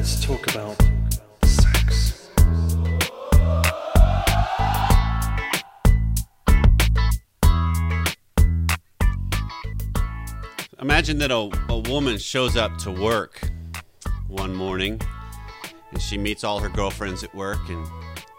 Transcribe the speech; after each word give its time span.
let's 0.00 0.24
talk 0.24 0.46
about 0.54 0.82
sex. 1.44 2.30
Imagine 10.80 11.18
that 11.18 11.30
a, 11.30 11.50
a 11.68 11.78
woman 11.90 12.16
shows 12.16 12.56
up 12.56 12.78
to 12.78 12.90
work 12.90 13.42
one 14.26 14.56
morning 14.56 14.98
and 15.92 16.00
she 16.00 16.16
meets 16.16 16.44
all 16.44 16.60
her 16.60 16.70
girlfriends 16.70 17.22
at 17.22 17.34
work 17.34 17.60
and 17.68 17.84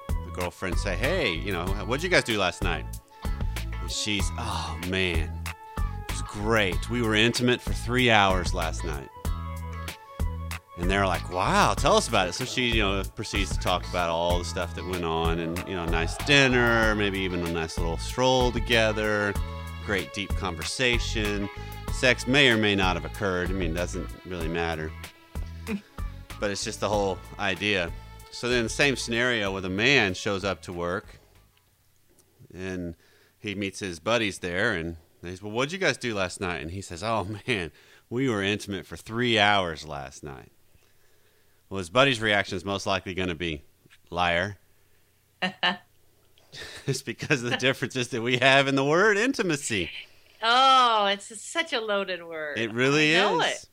the 0.08 0.32
girlfriends 0.34 0.82
say, 0.82 0.96
Hey, 0.96 1.32
you 1.32 1.52
know, 1.52 1.68
what'd 1.86 2.02
you 2.02 2.10
guys 2.10 2.24
do 2.24 2.40
last 2.40 2.64
night? 2.64 2.86
And 3.24 3.92
she's, 3.92 4.28
Oh 4.40 4.80
man, 4.88 5.30
it 5.78 6.12
was 6.12 6.24
great. 6.24 6.90
We 6.90 7.04
were 7.04 7.14
intimate 7.14 7.62
for 7.62 7.74
three 7.74 8.10
hours 8.10 8.56
last 8.56 8.84
night. 8.84 9.10
And 10.82 10.90
they're 10.90 11.06
like, 11.06 11.32
Wow, 11.32 11.76
tell 11.76 11.96
us 11.96 12.08
about 12.08 12.28
it. 12.28 12.34
So 12.34 12.44
she, 12.44 12.70
you 12.70 12.82
know, 12.82 13.04
proceeds 13.16 13.52
to 13.52 13.60
talk 13.60 13.88
about 13.88 14.10
all 14.10 14.40
the 14.40 14.46
stuff 14.46 14.74
that 14.76 14.86
went 14.86 15.06
on 15.06 15.38
and, 15.40 15.58
you 15.68 15.76
know, 15.76 15.84
a 15.84 15.90
nice 15.90 16.18
dinner, 16.26 16.96
maybe 16.96 17.20
even 17.20 17.46
a 17.46 17.52
nice 17.52 17.78
little 17.78 17.98
stroll 17.98 18.52
together, 18.52 19.32
great 19.86 20.12
deep 20.14 20.30
conversation. 20.38 21.48
Sex 21.94 22.26
may 22.26 22.50
or 22.50 22.58
may 22.58 22.76
not 22.76 22.96
have 22.96 23.06
occurred. 23.06 23.50
I 23.50 23.54
mean, 23.54 23.72
it 23.72 23.76
doesn't 23.76 24.10
really 24.26 24.48
matter. 24.48 24.92
but 26.40 26.50
it's 26.50 26.64
just 26.64 26.80
the 26.80 26.90
whole 26.90 27.20
idea. 27.38 27.92
So 28.32 28.50
then, 28.50 28.64
the 28.64 28.70
same 28.70 28.96
scenario 28.96 29.54
with 29.54 29.66
a 29.66 29.70
man 29.70 30.16
shows 30.16 30.44
up 30.44 30.64
to 30.64 30.74
work 30.74 31.20
and 32.54 32.96
he 33.40 33.56
meets 33.56 33.80
his 33.80 34.00
buddies 34.00 34.40
there 34.40 34.74
and 34.74 34.98
they 35.22 35.36
say, 35.36 35.42
Well, 35.44 35.52
what'd 35.52 35.72
you 35.72 35.78
guys 35.78 35.98
do 35.98 36.16
last 36.16 36.42
night? 36.42 36.62
And 36.62 36.72
he 36.72 36.82
says, 36.82 37.04
Oh, 37.04 37.28
man, 37.48 37.72
we 38.10 38.30
were 38.30 38.42
intimate 38.42 38.88
for 38.88 38.98
three 38.98 39.38
hours 39.38 39.86
last 39.86 40.24
night. 40.24 40.52
Well, 41.72 41.78
his 41.78 41.90
buddy's 41.90 42.20
reaction 42.20 42.58
is 42.58 42.66
most 42.66 42.86
likely 42.86 43.14
going 43.14 43.30
to 43.30 43.36
be, 43.36 43.62
Liar. 44.10 44.58
it's 46.86 47.02
because 47.02 47.44
of 47.44 47.50
the 47.50 47.56
differences 47.56 48.10
that 48.10 48.22
we 48.22 48.40
have 48.40 48.68
in 48.68 48.76
the 48.76 48.84
word 48.84 49.16
intimacy. 49.16 49.90
Oh, 50.44 51.06
it's 51.06 51.42
such 51.42 51.72
a 51.72 51.80
loaded 51.80 52.26
word. 52.26 52.60
It 52.60 52.74
really 52.74 53.16
I 53.16 53.22
know 53.22 53.40
is. 53.40 53.64
It. 53.64 53.66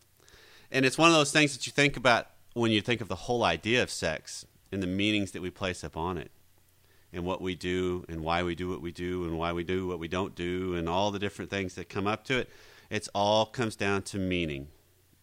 And 0.70 0.86
it's 0.86 0.96
one 0.96 1.08
of 1.08 1.16
those 1.16 1.32
things 1.32 1.56
that 1.56 1.66
you 1.66 1.72
think 1.72 1.96
about 1.96 2.28
when 2.54 2.70
you 2.70 2.80
think 2.80 3.00
of 3.00 3.08
the 3.08 3.16
whole 3.16 3.42
idea 3.42 3.82
of 3.82 3.90
sex 3.90 4.46
and 4.70 4.80
the 4.80 4.86
meanings 4.86 5.32
that 5.32 5.42
we 5.42 5.50
place 5.50 5.82
upon 5.82 6.18
it 6.18 6.30
and 7.12 7.24
what 7.24 7.42
we 7.42 7.56
do 7.56 8.04
and 8.08 8.20
why 8.20 8.44
we 8.44 8.54
do 8.54 8.68
what 8.68 8.80
we 8.80 8.92
do 8.92 9.24
and 9.24 9.36
why 9.36 9.52
we 9.52 9.64
do 9.64 9.88
what 9.88 9.98
we 9.98 10.06
don't 10.06 10.36
do 10.36 10.74
and 10.74 10.88
all 10.88 11.10
the 11.10 11.18
different 11.18 11.50
things 11.50 11.74
that 11.74 11.88
come 11.88 12.06
up 12.06 12.22
to 12.26 12.38
it. 12.38 12.48
It's 12.90 13.08
all 13.12 13.44
comes 13.44 13.74
down 13.74 14.02
to 14.02 14.18
meaning. 14.18 14.68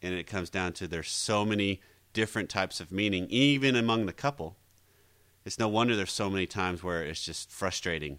And 0.01 0.13
it 0.13 0.27
comes 0.27 0.49
down 0.49 0.73
to 0.73 0.89
there's 0.89 1.09
so 1.09 1.45
many 1.45 1.79
different 2.15 2.49
types 2.49 2.79
of 2.79 2.91
meaning, 2.91 3.27
even 3.29 3.75
among 3.75 4.07
the 4.07 4.13
couple. 4.13 4.55
It's 5.43 5.59
no 5.59 5.67
wonder 5.67 5.95
there's 5.95 6.11
so 6.11 6.29
many 6.31 6.47
times 6.47 6.81
where 6.81 7.03
it's 7.03 7.23
just 7.23 7.51
frustrating 7.51 8.17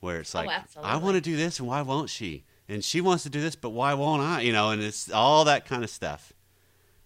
where 0.00 0.20
it's 0.20 0.34
Oh, 0.34 0.42
like, 0.42 0.62
I 0.82 0.96
want 0.96 1.14
to 1.14 1.20
do 1.20 1.36
this, 1.36 1.58
and 1.58 1.68
why 1.68 1.82
won't 1.82 2.10
she? 2.10 2.44
And 2.68 2.82
she 2.84 3.00
wants 3.00 3.22
to 3.22 3.30
do 3.30 3.40
this, 3.40 3.56
but 3.56 3.70
why 3.70 3.94
won't 3.94 4.22
I? 4.22 4.40
You 4.40 4.52
know, 4.52 4.70
and 4.70 4.82
it's 4.82 5.10
all 5.10 5.44
that 5.44 5.64
kind 5.64 5.84
of 5.84 5.90
stuff. 5.90 6.32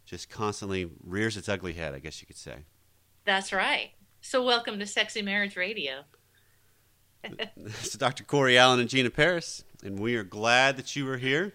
Just 0.07 0.31
constantly 0.31 0.91
rears 1.05 1.37
its 1.37 1.49
ugly 1.49 1.75
head, 1.75 1.95
I 1.95 1.99
guess 1.99 2.21
you 2.21 2.27
could 2.27 2.37
say. 2.37 2.65
That's 3.25 3.53
right. 3.53 3.91
So, 4.21 4.43
welcome 4.45 4.79
to 4.79 4.87
Sexy 4.87 5.23
Marriage 5.23 5.57
Radio. 5.57 6.05
This 7.57 7.89
is 7.89 7.93
Dr. 7.95 8.23
Corey 8.25 8.57
Allen 8.57 8.79
and 8.81 8.89
Gina 8.89 9.11
Parris, 9.11 9.65
and 9.85 9.99
we 9.99 10.15
are 10.15 10.23
glad 10.23 10.77
that 10.77 10.95
you 10.95 11.09
are 11.11 11.19
here. 11.19 11.53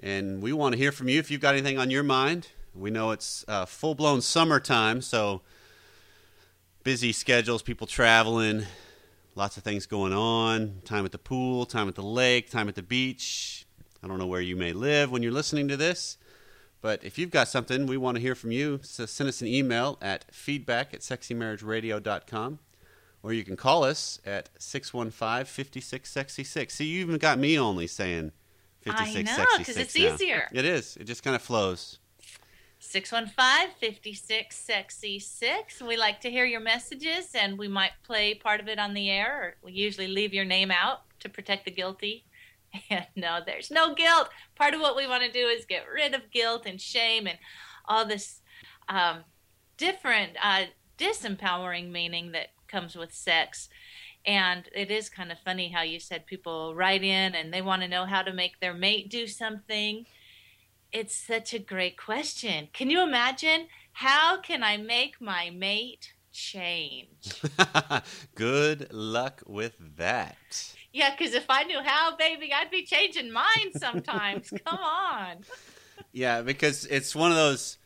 And 0.00 0.40
we 0.42 0.52
want 0.52 0.74
to 0.74 0.78
hear 0.78 0.92
from 0.92 1.08
you 1.08 1.18
if 1.18 1.30
you've 1.30 1.40
got 1.40 1.54
anything 1.54 1.78
on 1.78 1.90
your 1.90 2.02
mind. 2.04 2.48
We 2.78 2.90
know 2.90 3.10
it's 3.10 3.44
uh, 3.48 3.66
full 3.66 3.94
blown 3.94 4.20
summertime, 4.20 5.00
so 5.02 5.42
busy 6.84 7.12
schedules, 7.12 7.62
people 7.62 7.86
traveling, 7.86 8.64
lots 9.34 9.56
of 9.56 9.64
things 9.64 9.86
going 9.86 10.12
on. 10.12 10.80
Time 10.84 11.04
at 11.04 11.12
the 11.12 11.18
pool, 11.18 11.66
time 11.66 11.88
at 11.88 11.94
the 11.96 12.02
lake, 12.02 12.50
time 12.50 12.68
at 12.68 12.74
the 12.76 12.82
beach. 12.82 13.66
I 14.02 14.06
don't 14.06 14.18
know 14.18 14.26
where 14.26 14.40
you 14.40 14.54
may 14.54 14.72
live 14.72 15.10
when 15.10 15.22
you're 15.24 15.32
listening 15.32 15.66
to 15.68 15.76
this, 15.76 16.18
but 16.80 17.02
if 17.02 17.18
you've 17.18 17.32
got 17.32 17.48
something, 17.48 17.86
we 17.86 17.96
want 17.96 18.14
to 18.16 18.20
hear 18.20 18.36
from 18.36 18.52
you. 18.52 18.78
So 18.84 19.06
send 19.06 19.28
us 19.28 19.40
an 19.40 19.48
email 19.48 19.98
at 20.00 20.32
feedback 20.32 20.94
at 20.94 21.00
sexymarriageradio.com 21.00 22.60
or 23.24 23.32
you 23.32 23.42
can 23.42 23.56
call 23.56 23.82
us 23.82 24.20
at 24.24 24.48
615-5666. 24.60 26.70
See, 26.70 26.86
you 26.86 27.00
even 27.00 27.18
got 27.18 27.40
me 27.40 27.58
only 27.58 27.88
saying 27.88 28.30
5666 28.84 29.38
I 29.38 29.42
know, 29.42 29.64
'cause 29.64 29.76
it's 29.76 29.96
now. 29.98 30.14
easier. 30.14 30.48
It 30.52 30.64
is. 30.64 30.96
It 30.96 31.04
just 31.04 31.24
kind 31.24 31.34
of 31.34 31.42
flows. 31.42 31.98
615 32.80 33.74
56 33.78 34.56
Sexy 34.56 35.18
6. 35.18 35.82
We 35.82 35.96
like 35.96 36.20
to 36.20 36.30
hear 36.30 36.44
your 36.44 36.60
messages, 36.60 37.34
and 37.34 37.58
we 37.58 37.68
might 37.68 37.92
play 38.04 38.34
part 38.34 38.60
of 38.60 38.68
it 38.68 38.78
on 38.78 38.94
the 38.94 39.10
air, 39.10 39.56
we 39.62 39.72
usually 39.72 40.08
leave 40.08 40.32
your 40.32 40.44
name 40.44 40.70
out 40.70 41.00
to 41.20 41.28
protect 41.28 41.64
the 41.64 41.70
guilty. 41.70 42.24
And 42.90 43.06
no, 43.16 43.40
there's 43.44 43.70
no 43.70 43.94
guilt. 43.94 44.28
Part 44.54 44.74
of 44.74 44.80
what 44.80 44.94
we 44.94 45.06
want 45.06 45.22
to 45.22 45.32
do 45.32 45.46
is 45.46 45.64
get 45.64 45.84
rid 45.92 46.14
of 46.14 46.30
guilt 46.30 46.64
and 46.66 46.78
shame 46.78 47.26
and 47.26 47.38
all 47.86 48.04
this 48.04 48.42
um, 48.90 49.24
different, 49.78 50.32
uh, 50.42 50.64
disempowering 50.98 51.90
meaning 51.90 52.32
that 52.32 52.48
comes 52.66 52.94
with 52.94 53.14
sex. 53.14 53.70
And 54.26 54.68
it 54.74 54.90
is 54.90 55.08
kind 55.08 55.32
of 55.32 55.38
funny 55.38 55.70
how 55.70 55.80
you 55.80 55.98
said 55.98 56.26
people 56.26 56.74
write 56.74 57.02
in 57.02 57.34
and 57.34 57.52
they 57.54 57.62
want 57.62 57.80
to 57.82 57.88
know 57.88 58.04
how 58.04 58.20
to 58.20 58.34
make 58.34 58.60
their 58.60 58.74
mate 58.74 59.08
do 59.08 59.26
something. 59.26 60.04
It's 60.92 61.14
such 61.14 61.52
a 61.52 61.58
great 61.58 61.98
question. 61.98 62.68
Can 62.72 62.88
you 62.88 63.02
imagine? 63.02 63.66
How 63.92 64.40
can 64.40 64.62
I 64.62 64.76
make 64.78 65.20
my 65.20 65.50
mate 65.50 66.14
change? 66.32 67.42
Good 68.34 68.92
luck 68.92 69.42
with 69.46 69.74
that. 69.96 70.74
Yeah, 70.92 71.14
because 71.16 71.34
if 71.34 71.46
I 71.50 71.64
knew 71.64 71.80
how, 71.82 72.16
baby, 72.16 72.52
I'd 72.54 72.70
be 72.70 72.84
changing 72.84 73.30
mine 73.30 73.72
sometimes. 73.76 74.50
Come 74.64 74.78
on. 74.78 75.36
Yeah, 76.12 76.40
because 76.40 76.86
it's 76.86 77.14
one 77.14 77.30
of 77.30 77.36
those. 77.36 77.76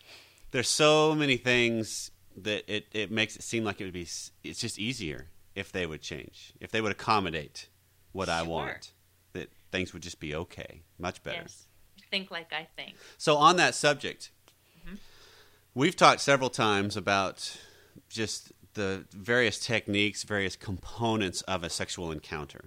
There's 0.53 0.69
so 0.69 1.15
many 1.15 1.37
things 1.39 2.13
that 2.37 2.73
it, 2.73 2.87
it 2.93 3.11
makes 3.11 3.35
it 3.35 3.43
seem 3.43 3.65
like 3.65 3.81
it 3.81 3.85
would 3.85 3.93
be. 3.93 4.07
It's 4.45 4.61
just 4.61 4.79
easier 4.79 5.29
if 5.55 5.73
they 5.73 5.87
would 5.87 6.03
change, 6.03 6.53
if 6.61 6.71
they 6.71 6.81
would 6.81 6.93
accommodate 6.93 7.69
what 8.13 8.29
I 8.29 8.43
want. 8.43 8.93
That 9.33 9.51
things 9.73 9.93
would 9.93 10.03
just 10.03 10.21
be 10.21 10.35
okay, 10.35 10.83
much 10.99 11.23
better. 11.23 11.41
Yes. 11.43 11.67
Think 12.13 12.31
like 12.31 12.53
I 12.53 12.69
think. 12.77 12.95
So 13.17 13.39
on 13.39 13.57
that 13.57 13.75
subject, 13.75 14.31
mm-hmm. 14.79 14.97
we've 15.75 15.97
talked 15.97 16.21
several 16.21 16.51
times 16.51 16.95
about 16.95 17.57
just 18.11 18.53
the 18.75 19.07
various 19.13 19.59
techniques, 19.59 20.23
various 20.23 20.55
components 20.55 21.41
of 21.43 21.65
a 21.65 21.71
sexual 21.71 22.13
encounter. 22.13 22.67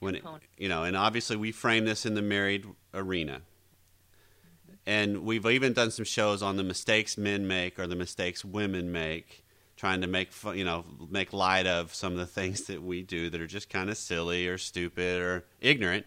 When 0.00 0.16
it, 0.16 0.24
you 0.58 0.68
know, 0.68 0.84
and 0.84 0.98
obviously 0.98 1.36
we 1.36 1.50
frame 1.50 1.86
this 1.86 2.04
in 2.04 2.12
the 2.12 2.20
married 2.20 2.66
arena. 2.92 3.40
Mm-hmm. 3.40 4.74
And 4.86 5.24
we've 5.24 5.46
even 5.46 5.72
done 5.72 5.90
some 5.90 6.04
shows 6.04 6.42
on 6.42 6.58
the 6.58 6.62
mistakes 6.62 7.16
men 7.16 7.48
make 7.48 7.78
or 7.78 7.86
the 7.86 7.96
mistakes 7.96 8.44
women 8.44 8.92
make, 8.92 9.46
trying 9.78 10.02
to 10.02 10.06
make 10.06 10.28
you 10.54 10.64
know 10.64 10.84
make 11.10 11.32
light 11.32 11.66
of 11.66 11.94
some 11.94 12.12
of 12.12 12.18
the 12.18 12.26
things 12.26 12.64
that 12.64 12.82
we 12.82 13.00
do 13.00 13.30
that 13.30 13.40
are 13.40 13.46
just 13.46 13.70
kind 13.70 13.88
of 13.88 13.96
silly 13.96 14.46
or 14.46 14.58
stupid 14.58 15.22
or 15.22 15.46
ignorant. 15.62 16.04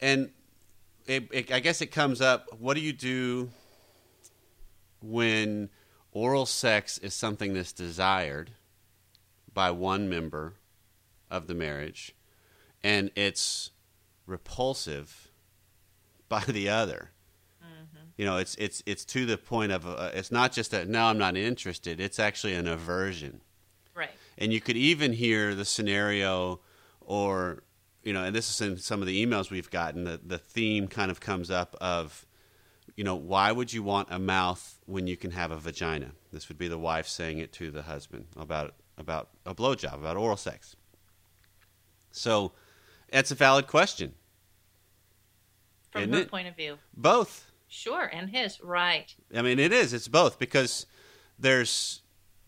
And 0.00 0.30
it, 1.10 1.28
it, 1.32 1.52
I 1.52 1.58
guess 1.60 1.82
it 1.82 1.88
comes 1.88 2.20
up. 2.20 2.46
What 2.58 2.74
do 2.74 2.80
you 2.80 2.92
do 2.92 3.50
when 5.02 5.70
oral 6.12 6.46
sex 6.46 6.98
is 6.98 7.14
something 7.14 7.52
that's 7.52 7.72
desired 7.72 8.52
by 9.52 9.72
one 9.72 10.08
member 10.08 10.54
of 11.30 11.48
the 11.48 11.54
marriage, 11.54 12.14
and 12.84 13.10
it's 13.16 13.70
repulsive 14.26 15.28
by 16.28 16.44
the 16.46 16.68
other? 16.68 17.10
You 18.16 18.26
know, 18.26 18.36
it's 18.36 18.54
it's 18.56 18.82
it's 18.84 19.04
to 19.06 19.24
the 19.24 19.38
point 19.38 19.72
of 19.72 19.86
uh, 19.86 20.10
it's 20.12 20.30
not 20.30 20.52
just 20.52 20.72
that 20.72 20.88
no, 20.88 21.06
I'm 21.06 21.16
not 21.16 21.36
interested. 21.38 21.98
It's 22.00 22.18
actually 22.18 22.54
an 22.54 22.68
aversion 22.68 23.40
Right. 23.94 24.10
and 24.36 24.52
you 24.52 24.60
could 24.60 24.76
even 24.76 25.14
hear 25.14 25.54
the 25.54 25.64
scenario 25.64 26.60
or 27.00 27.62
you 28.02 28.12
know 28.12 28.24
and 28.24 28.34
this 28.34 28.50
is 28.50 28.60
in 28.60 28.76
some 28.78 29.00
of 29.00 29.06
the 29.06 29.24
emails 29.24 29.50
we've 29.50 29.70
gotten 29.70 30.04
the, 30.04 30.20
the 30.24 30.38
theme 30.38 30.88
kind 30.88 31.10
of 31.10 31.20
comes 31.20 31.50
up 31.50 31.76
of 31.80 32.26
you 32.96 33.04
know 33.04 33.14
why 33.14 33.52
would 33.52 33.72
you 33.72 33.82
want 33.82 34.08
a 34.10 34.18
mouth 34.18 34.78
when 34.86 35.06
you 35.06 35.16
can 35.16 35.30
have 35.30 35.50
a 35.50 35.56
vagina 35.56 36.12
this 36.32 36.48
would 36.48 36.58
be 36.58 36.68
the 36.68 36.78
wife 36.78 37.06
saying 37.06 37.38
it 37.38 37.52
to 37.52 37.70
the 37.70 37.82
husband 37.82 38.26
about 38.36 38.74
about 38.98 39.28
a 39.46 39.54
blowjob 39.54 39.94
about 39.94 40.16
oral 40.16 40.36
sex 40.36 40.76
so 42.10 42.52
that's 43.12 43.30
a 43.30 43.34
valid 43.34 43.66
question 43.66 44.14
From 45.90 46.12
her 46.12 46.20
it? 46.20 46.30
point 46.30 46.48
of 46.48 46.56
view. 46.56 46.78
both 46.96 47.50
Sure. 47.70 48.10
And 48.12 48.28
his. 48.30 48.60
Right. 48.60 49.14
I 49.34 49.42
mean, 49.42 49.60
it 49.60 49.72
is. 49.72 49.94
It's 49.94 50.08
both 50.08 50.38
because 50.40 50.86
there's 51.38 52.02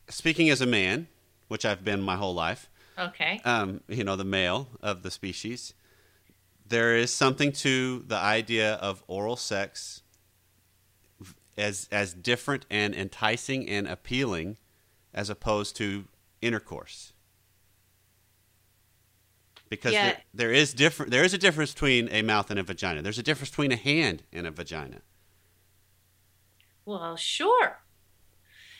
speaking 0.09 0.51
as 0.51 0.61
a 0.61 0.67
man, 0.67 1.07
which 1.47 1.65
I've 1.65 1.85
been 1.85 2.03
my 2.03 2.17
whole 2.17 2.35
life. 2.35 2.69
Okay. 2.99 3.41
Um, 3.45 3.81
you 3.89 4.05
know, 4.05 4.17
the 4.17 4.25
male 4.25 4.69
of 4.83 5.03
the 5.03 5.11
species. 5.11 5.75
There 6.67 6.97
is 6.97 7.13
something 7.13 7.53
to 7.53 8.01
the 8.07 8.17
idea 8.17 8.75
of 8.75 9.03
oral 9.07 9.37
sex 9.37 10.03
as 11.57 11.89
as 11.93 12.15
different 12.15 12.65
and 12.71 12.95
enticing 12.95 13.69
and 13.69 13.87
appealing 13.87 14.57
as 15.13 15.29
opposed 15.29 15.77
to 15.77 16.07
intercourse. 16.41 17.13
Because 19.69 19.95
Yeah. 19.95 20.05
there, 20.05 20.23
there 20.35 20.53
is 20.53 20.75
different 20.75 21.11
there 21.13 21.25
is 21.25 21.35
a 21.35 21.39
difference 21.39 21.73
between 21.73 22.09
a 22.11 22.23
mouth 22.23 22.51
and 22.51 22.59
a 22.59 22.63
vagina. 22.63 23.03
There's 23.03 23.19
a 23.19 23.23
difference 23.23 23.51
between 23.51 23.73
a 23.73 23.77
hand 23.77 24.23
and 24.33 24.47
a 24.47 24.51
vagina. 24.51 25.03
Well, 26.85 27.17
sure. 27.17 27.81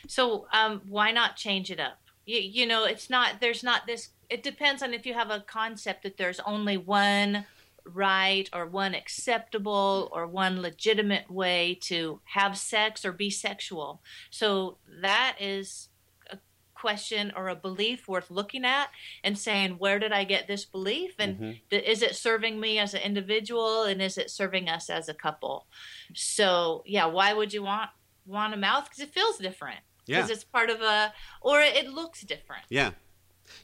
So, 0.07 0.47
um, 0.51 0.81
why 0.85 1.11
not 1.11 1.37
change 1.37 1.71
it 1.71 1.79
up? 1.79 2.02
You, 2.25 2.39
you 2.39 2.65
know, 2.65 2.85
it's 2.85 3.09
not, 3.09 3.41
there's 3.41 3.63
not 3.63 3.85
this, 3.85 4.09
it 4.29 4.43
depends 4.43 4.81
on 4.81 4.93
if 4.93 5.05
you 5.05 5.13
have 5.13 5.29
a 5.29 5.41
concept 5.41 6.03
that 6.03 6.17
there's 6.17 6.39
only 6.41 6.77
one 6.77 7.45
right 7.85 8.49
or 8.53 8.65
one 8.65 8.95
acceptable 8.95 10.09
or 10.13 10.25
one 10.25 10.61
legitimate 10.61 11.29
way 11.29 11.77
to 11.81 12.21
have 12.23 12.57
sex 12.57 13.03
or 13.03 13.11
be 13.11 13.29
sexual. 13.29 14.01
So, 14.29 14.77
that 15.01 15.35
is 15.39 15.89
a 16.31 16.37
question 16.73 17.33
or 17.35 17.49
a 17.49 17.55
belief 17.55 18.07
worth 18.07 18.31
looking 18.31 18.63
at 18.63 18.87
and 19.23 19.37
saying, 19.37 19.71
where 19.79 19.99
did 19.99 20.13
I 20.13 20.23
get 20.23 20.47
this 20.47 20.63
belief? 20.63 21.15
And 21.19 21.37
Mhm. 21.37 21.59
th- 21.69 21.83
is 21.83 22.01
it 22.01 22.15
serving 22.15 22.57
me 22.57 22.79
as 22.79 22.93
an 22.93 23.01
individual 23.01 23.83
and 23.83 24.01
is 24.01 24.17
it 24.17 24.31
serving 24.31 24.69
us 24.69 24.89
as 24.89 25.09
a 25.09 25.13
couple? 25.13 25.67
So 26.15 26.83
yeah, 26.85 27.07
why 27.07 27.33
would 27.33 27.53
you 27.53 27.63
want 27.63 27.89
want 28.25 28.53
a 28.53 28.57
mouth? 28.57 28.85
Because 28.85 29.01
it 29.01 29.13
feels 29.13 29.37
different. 29.37 29.81
Yeah. 30.05 30.17
Because 30.17 30.31
it's 30.31 30.43
part 30.43 30.69
of 30.69 30.81
a, 30.81 31.13
or 31.41 31.61
it 31.61 31.89
looks 31.89 32.21
different. 32.21 32.63
Yeah. 32.69 32.91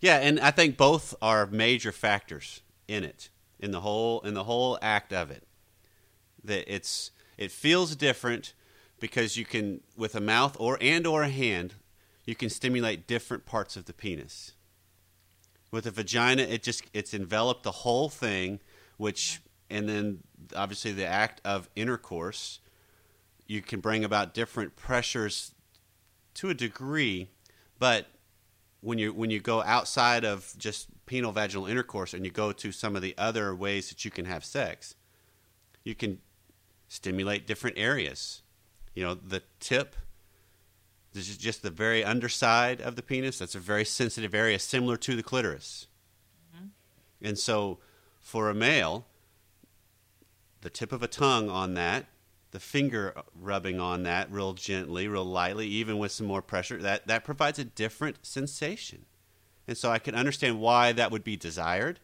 Yeah, 0.01 0.17
and 0.17 0.39
I 0.39 0.51
think 0.51 0.77
both 0.77 1.15
are 1.21 1.45
major 1.45 1.91
factors 1.91 2.61
in 2.87 3.03
it, 3.03 3.29
in 3.59 3.71
the 3.71 3.81
whole 3.81 4.21
in 4.21 4.33
the 4.33 4.43
whole 4.43 4.77
act 4.81 5.13
of 5.13 5.31
it. 5.31 5.43
That 6.43 6.71
it's 6.73 7.11
it 7.37 7.51
feels 7.51 7.95
different 7.95 8.53
because 8.99 9.37
you 9.37 9.45
can 9.45 9.81
with 9.97 10.15
a 10.15 10.21
mouth 10.21 10.55
or 10.59 10.77
and 10.81 11.05
or 11.07 11.23
a 11.23 11.29
hand, 11.29 11.75
you 12.25 12.35
can 12.35 12.49
stimulate 12.49 13.07
different 13.07 13.45
parts 13.45 13.75
of 13.75 13.85
the 13.85 13.93
penis. 13.93 14.53
With 15.71 15.85
a 15.85 15.91
vagina, 15.91 16.43
it 16.43 16.63
just 16.63 16.83
it's 16.93 17.13
enveloped 17.13 17.63
the 17.63 17.71
whole 17.71 18.09
thing, 18.09 18.59
which 18.97 19.41
mm-hmm. 19.69 19.77
and 19.77 19.89
then 19.89 20.19
obviously 20.55 20.91
the 20.91 21.05
act 21.05 21.41
of 21.45 21.69
intercourse, 21.75 22.59
you 23.47 23.61
can 23.61 23.79
bring 23.79 24.03
about 24.03 24.33
different 24.33 24.75
pressures 24.75 25.53
to 26.39 26.49
a 26.49 26.53
degree, 26.53 27.27
but 27.79 28.07
when 28.79 28.97
you 28.97 29.13
when 29.13 29.29
you 29.29 29.41
go 29.41 29.61
outside 29.63 30.23
of 30.23 30.53
just 30.57 30.87
penile 31.05 31.33
vaginal 31.33 31.65
intercourse 31.65 32.13
and 32.13 32.23
you 32.23 32.31
go 32.31 32.53
to 32.53 32.71
some 32.71 32.95
of 32.95 33.01
the 33.01 33.13
other 33.17 33.53
ways 33.53 33.89
that 33.89 34.05
you 34.05 34.11
can 34.11 34.23
have 34.23 34.45
sex, 34.45 34.95
you 35.83 35.93
can 35.93 36.19
stimulate 36.87 37.45
different 37.45 37.77
areas. 37.77 38.41
You 38.93 39.03
know, 39.03 39.13
the 39.15 39.43
tip. 39.59 39.97
This 41.11 41.27
is 41.27 41.37
just 41.37 41.61
the 41.61 41.71
very 41.71 42.05
underside 42.05 42.79
of 42.79 42.95
the 42.95 43.01
penis. 43.01 43.39
That's 43.39 43.55
a 43.55 43.59
very 43.59 43.83
sensitive 43.83 44.33
area, 44.33 44.59
similar 44.59 44.95
to 44.97 45.15
the 45.15 45.23
clitoris. 45.23 45.87
Mm-hmm. 46.55 46.67
And 47.21 47.37
so, 47.37 47.79
for 48.21 48.49
a 48.49 48.53
male, 48.53 49.07
the 50.61 50.69
tip 50.69 50.93
of 50.93 51.03
a 51.03 51.07
tongue 51.07 51.49
on 51.49 51.73
that, 51.73 52.05
the 52.51 52.59
finger 52.59 53.13
uh, 53.15 53.21
rubbing 53.39 53.79
on 53.79 54.03
that 54.03 54.31
real 54.31 54.53
gently, 54.53 55.07
real 55.07 55.25
lightly, 55.25 55.67
even 55.67 55.97
with 55.97 56.11
some 56.11 56.27
more 56.27 56.41
pressure, 56.41 56.77
that, 56.81 57.07
that 57.07 57.23
provides 57.23 57.59
a 57.59 57.63
different 57.63 58.17
sensation. 58.25 59.05
And 59.67 59.77
so 59.77 59.91
I 59.91 59.99
can 59.99 60.15
understand 60.15 60.59
why 60.59 60.91
that 60.93 61.11
would 61.11 61.23
be 61.23 61.37
desired, 61.37 61.99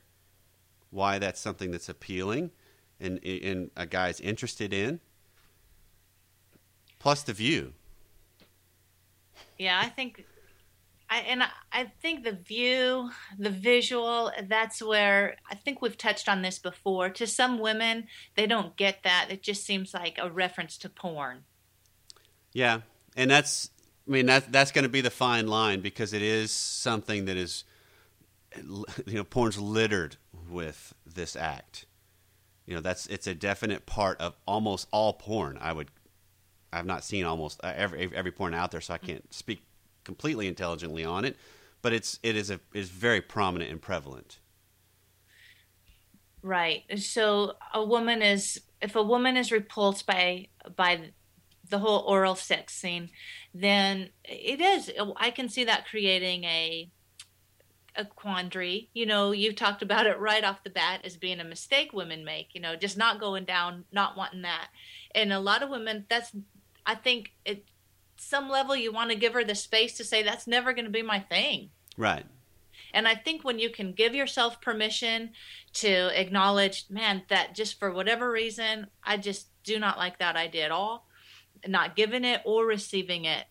why 0.92 1.18
that's 1.18 1.40
something 1.40 1.72
that's 1.72 1.90
appealing 1.90 2.52
and, 3.00 3.24
and 3.26 3.72
a 3.76 3.86
guy's 3.86 4.20
interested 4.20 4.74
in. 4.74 5.00
Plus 7.00 7.24
the 7.24 7.34
view. 7.34 7.74
Yeah, 9.58 9.80
I 9.84 9.90
think, 9.90 10.26
I 11.10 11.20
and 11.20 11.44
I, 11.72 11.92
think 12.02 12.24
the 12.24 12.32
view, 12.32 13.12
the 13.38 13.50
visual, 13.50 14.32
that's 14.48 14.82
where 14.82 15.36
I 15.50 15.56
think 15.56 15.82
we've 15.82 15.98
touched 15.98 16.28
on 16.28 16.42
this 16.42 16.58
before. 16.58 17.10
To 17.10 17.28
some 17.28 17.60
women, 17.60 18.08
they 18.36 18.48
don't 18.48 18.76
get 18.76 19.04
that. 19.04 19.28
It 19.30 19.44
just 19.44 19.66
seems 19.66 19.94
like 19.94 20.18
a 20.20 20.32
reference 20.32 20.78
to 20.80 20.90
porn. 20.90 21.44
Yeah, 22.54 22.82
and 23.16 23.30
that's 23.30 23.70
I 24.08 24.12
mean 24.12 24.26
that 24.28 24.52
that's 24.52 24.72
going 24.72 24.84
to 24.84 24.90
be 24.90 25.02
the 25.02 25.12
fine 25.12 25.48
line 25.48 25.82
because 25.82 26.14
it 26.14 26.22
is 26.22 26.52
something 26.52 27.26
that 27.26 27.38
is 27.38 27.64
you 28.58 28.86
know 29.08 29.24
porn's 29.24 29.60
littered 29.60 30.18
with 30.50 30.94
this 31.06 31.36
act. 31.36 31.86
You 32.66 32.76
know 32.76 32.82
that's 32.82 33.06
it's 33.08 33.28
a 33.28 33.36
definite 33.36 33.86
part 33.86 34.20
of 34.20 34.36
almost 34.48 34.88
all 34.92 35.14
porn. 35.14 35.58
I 35.62 35.72
would 35.72 35.92
I've 36.74 36.86
not 36.86 37.04
seen 37.04 37.26
almost 37.26 37.60
uh, 37.64 37.74
every 37.76 38.10
every 38.14 38.32
porn 38.32 38.54
out 38.54 38.72
there, 38.72 38.82
so 38.82 38.94
I 38.94 38.98
can't 38.98 39.32
speak 39.34 39.62
completely 40.06 40.48
intelligently 40.48 41.04
on 41.04 41.26
it. 41.26 41.36
But 41.82 41.94
it's 41.94 42.20
it 42.24 42.36
is 42.36 42.50
a 42.50 42.60
is 42.74 42.90
very 42.90 43.22
prominent 43.22 43.72
and 43.72 43.82
prevalent. 43.82 44.40
Right. 46.42 46.84
So 46.98 47.54
a 47.74 47.84
woman 47.84 48.22
is 48.22 48.62
if 48.82 48.96
a 48.96 49.04
woman 49.04 49.36
is 49.36 49.52
repulsed 49.52 50.06
by 50.06 50.48
by 50.76 51.12
the 51.70 51.80
whole 51.80 52.00
oral 52.08 52.36
sex 52.36 52.74
scene, 52.74 53.10
then 53.54 54.10
it 54.24 54.62
is 54.62 54.92
I 55.18 55.32
can 55.32 55.50
see 55.50 55.64
that 55.66 55.88
creating 55.88 56.44
a 56.44 56.92
a 57.96 58.06
quandary. 58.06 58.90
You 58.94 59.06
know, 59.06 59.32
you 59.32 59.54
talked 59.54 59.82
about 59.82 60.06
it 60.06 60.20
right 60.20 60.44
off 60.44 60.64
the 60.64 60.70
bat 60.70 61.02
as 61.04 61.18
being 61.18 61.40
a 61.40 61.46
mistake 61.46 61.94
women 61.94 62.26
make, 62.26 62.54
you 62.54 62.62
know, 62.62 62.76
just 62.76 62.98
not 62.98 63.20
going 63.20 63.46
down, 63.46 63.86
not 63.92 64.18
wanting 64.18 64.42
that. 64.42 64.68
And 65.14 65.32
a 65.32 65.40
lot 65.40 65.64
of 65.64 65.70
women 65.70 66.06
that's 66.10 66.32
I 66.86 66.96
think 66.96 67.32
at 67.46 67.60
some 68.18 68.50
level 68.50 68.76
you 68.76 68.92
want 68.92 69.12
to 69.12 69.18
give 69.18 69.34
her 69.34 69.44
the 69.44 69.56
space 69.56 69.98
to 69.98 70.04
say 70.04 70.24
that's 70.24 70.48
never 70.48 70.74
going 70.74 70.86
to 70.86 70.92
be 70.92 71.02
my 71.02 71.20
thing. 71.20 71.70
Right. 71.98 72.26
And 72.94 73.08
I 73.08 73.16
think 73.16 73.44
when 73.44 73.60
you 73.60 73.70
can 73.70 73.92
give 73.92 74.16
yourself 74.16 74.62
permission 74.62 75.32
to 75.74 76.20
acknowledge, 76.20 76.86
man, 76.90 77.24
that 77.28 77.54
just 77.54 77.78
for 77.78 77.92
whatever 77.92 78.32
reason, 78.32 78.88
I 79.04 79.18
just 79.18 79.48
do 79.64 79.80
not 79.80 79.98
like 79.98 80.20
that 80.20 80.38
idea 80.38 80.66
at 80.66 80.72
all, 80.72 81.08
not 81.68 81.96
giving 81.96 82.24
it 82.24 82.42
or 82.46 82.66
receiving 82.66 83.26
it, 83.26 83.46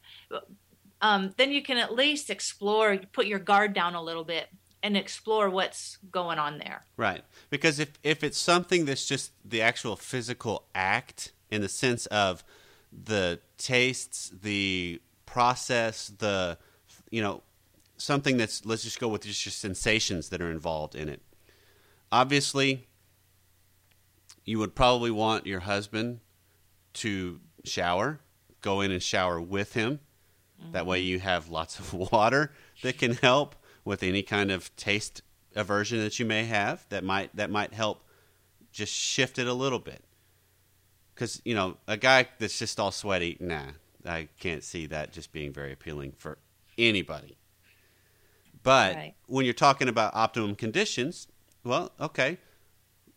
um, 1.03 1.35
then 1.37 1.53
you 1.53 1.63
can 1.63 1.77
at 1.77 1.95
least 1.95 2.31
explore, 2.31 2.99
put 3.13 3.27
your 3.27 3.39
guard 3.39 3.75
down 3.75 3.95
a 3.95 4.03
little 4.03 4.25
bit 4.25 4.49
and 4.83 4.97
explore 4.97 5.51
what's 5.51 5.99
going 6.11 6.39
on 6.39 6.59
there. 6.59 6.85
Right. 6.97 7.23
Because 7.51 7.79
if, 7.79 7.93
if 8.03 8.25
it's 8.25 8.39
something 8.39 8.87
that's 8.87 9.07
just 9.07 9.33
the 9.45 9.61
actual 9.61 9.97
physical 9.97 10.65
act 10.75 11.33
in 11.51 11.61
the 11.61 11.69
sense 11.69 12.07
of 12.07 12.45
the 13.03 13.41
tastes, 13.59 14.31
the 14.43 15.01
process, 15.27 16.09
the, 16.19 16.59
you 17.11 17.23
know, 17.23 17.43
something 17.97 18.37
that's, 18.37 18.65
let's 18.65 18.83
just 18.83 19.01
go 19.01 19.09
with 19.09 19.23
just 19.23 19.45
your 19.45 19.53
sensations 19.53 20.29
that 20.29 20.41
are 20.41 20.51
involved 20.51 20.95
in 20.95 21.09
it. 21.09 21.23
Obviously, 22.13 22.87
you 24.45 24.59
would 24.59 24.75
probably 24.75 25.11
want 25.11 25.47
your 25.47 25.61
husband 25.61 26.21
to 26.95 27.41
shower, 27.65 28.21
go 28.61 28.81
in 28.81 28.91
and 28.91 29.03
shower 29.03 29.41
with 29.41 29.75
him. 29.75 30.01
That 30.73 30.87
way 30.87 31.01
mm-hmm. 31.01 31.09
you 31.09 31.19
have 31.19 31.49
lots 31.49 31.79
of 31.79 31.93
water 32.13 32.53
that 32.83 32.99
can 32.99 33.15
help 33.15 33.57
with 33.85 34.03
any 34.03 34.23
kind 34.23 34.51
of 34.51 34.75
taste 34.77 35.23
aversion 35.55 35.99
that 36.01 36.19
you 36.19 36.27
may 36.27 36.45
have 36.45 36.87
that 36.89 37.05
might 37.05 37.35
that 37.37 37.51
might 37.51 37.73
help 37.73 38.03
just 38.73 38.93
shift 38.93 39.39
it 39.39 39.47
a 39.47 39.53
little 39.53 39.79
bit 39.79 40.03
because 41.15 41.41
you 41.45 41.55
know 41.55 41.77
a 41.87 41.97
guy 41.97 42.27
that's 42.39 42.59
just 42.59 42.79
all 42.81 42.91
sweaty 42.91 43.37
nah 43.41 43.67
i 44.07 44.29
can't 44.41 44.63
see 44.65 44.87
that 44.87 45.13
just 45.13 45.33
being 45.33 45.53
very 45.53 45.73
appealing 45.73 46.13
for 46.17 46.39
anybody. 46.77 47.37
But 48.63 48.97
Right. 48.97 49.15
when 49.27 49.45
you're 49.45 49.55
talking 49.55 49.89
about 49.89 50.15
optimum 50.15 50.55
conditions 50.55 51.29
well 51.63 51.93
okay 52.01 52.39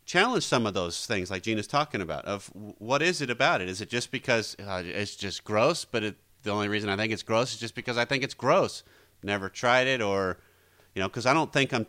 challenge 0.05 0.45
some 0.45 0.65
of 0.65 0.73
those 0.73 1.05
things 1.05 1.29
like 1.31 1.43
gina's 1.43 1.67
talking 1.67 2.01
about 2.01 2.25
of 2.25 2.47
what 2.53 3.01
is 3.01 3.21
it 3.21 3.29
about 3.29 3.61
it? 3.61 3.69
Is 3.69 3.81
it 3.81 3.89
just 3.89 4.11
because 4.11 4.55
uh, 4.59 4.83
it's 4.85 5.15
just 5.15 5.43
gross 5.43 5.85
but 5.85 6.03
it, 6.03 6.15
the 6.43 6.51
only 6.51 6.67
reason 6.67 6.89
i 6.89 6.95
think 6.95 7.11
it's 7.11 7.23
gross 7.23 7.53
is 7.53 7.59
just 7.59 7.75
because 7.75 7.97
i 7.97 8.05
think 8.05 8.23
it's 8.23 8.33
gross. 8.33 8.83
Never 9.23 9.49
tried 9.49 9.87
it 9.87 10.01
or 10.01 10.37
you 10.93 11.01
know 11.01 11.07
because 11.09 11.25
i 11.25 11.33
don't 11.33 11.51
think 11.51 11.73
i'm 11.73 11.87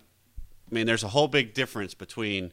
I 0.70 0.74
mean, 0.74 0.86
there's 0.86 1.02
a 1.04 1.08
whole 1.08 1.28
big 1.28 1.54
difference 1.54 1.94
between 1.94 2.52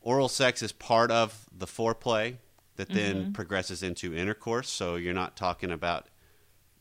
oral 0.00 0.28
sex 0.28 0.60
is 0.60 0.72
part 0.72 1.12
of 1.12 1.46
the 1.56 1.66
foreplay 1.66 2.38
that 2.82 2.94
then 2.94 3.16
mm-hmm. 3.16 3.32
progresses 3.32 3.84
into 3.84 4.12
intercourse. 4.12 4.68
So 4.68 4.96
you're 4.96 5.14
not 5.14 5.36
talking 5.36 5.70
about 5.70 6.08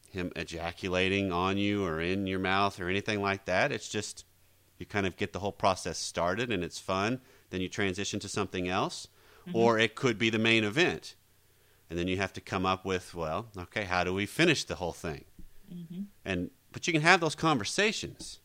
him 0.10 0.32
ejaculating 0.36 1.32
on 1.32 1.58
you 1.58 1.86
or 1.86 2.02
in 2.02 2.26
your 2.26 2.40
mouth 2.40 2.80
or 2.80 2.90
anything 2.90 3.22
like 3.22 3.46
that. 3.46 3.72
It's 3.72 3.88
just 3.88 4.26
you 4.80 4.88
kind 4.88 5.06
of 5.06 5.16
get 5.16 5.32
the 5.32 5.40
whole 5.40 5.52
process 5.52 6.00
started 6.00 6.52
and 6.52 6.64
it's 6.64 6.80
fun. 6.80 7.22
Then 7.52 7.62
you 7.62 7.70
transition 7.70 8.20
to 8.22 8.28
something 8.28 8.68
else, 8.68 9.10
mm-hmm. 9.48 9.56
or 9.56 9.78
it 9.78 9.94
could 9.94 10.18
be 10.18 10.32
the 10.32 10.40
main 10.40 10.64
event. 10.64 11.16
And 11.88 12.00
then 12.00 12.08
you 12.08 12.18
have 12.18 12.34
to 12.34 12.42
come 12.42 12.66
up 12.66 12.84
with, 12.84 13.14
well, 13.14 13.50
okay, 13.56 13.84
how 13.84 14.04
do 14.04 14.12
we 14.12 14.26
finish 14.26 14.64
the 14.64 14.76
whole 14.76 14.94
thing? 14.94 15.26
Mm-hmm. 15.72 16.02
And 16.26 16.50
but 16.72 16.88
you 16.88 16.94
can 16.94 17.04
have 17.04 17.20
those 17.20 17.36
conversations. 17.36 18.40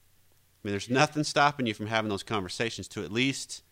I 0.62 0.68
mean, 0.68 0.72
there's 0.72 0.90
nothing 0.90 1.24
stopping 1.24 1.64
you 1.66 1.72
from 1.72 1.86
having 1.86 2.10
those 2.10 2.22
conversations 2.22 2.86
to 2.88 3.02
at 3.02 3.10
least 3.10 3.62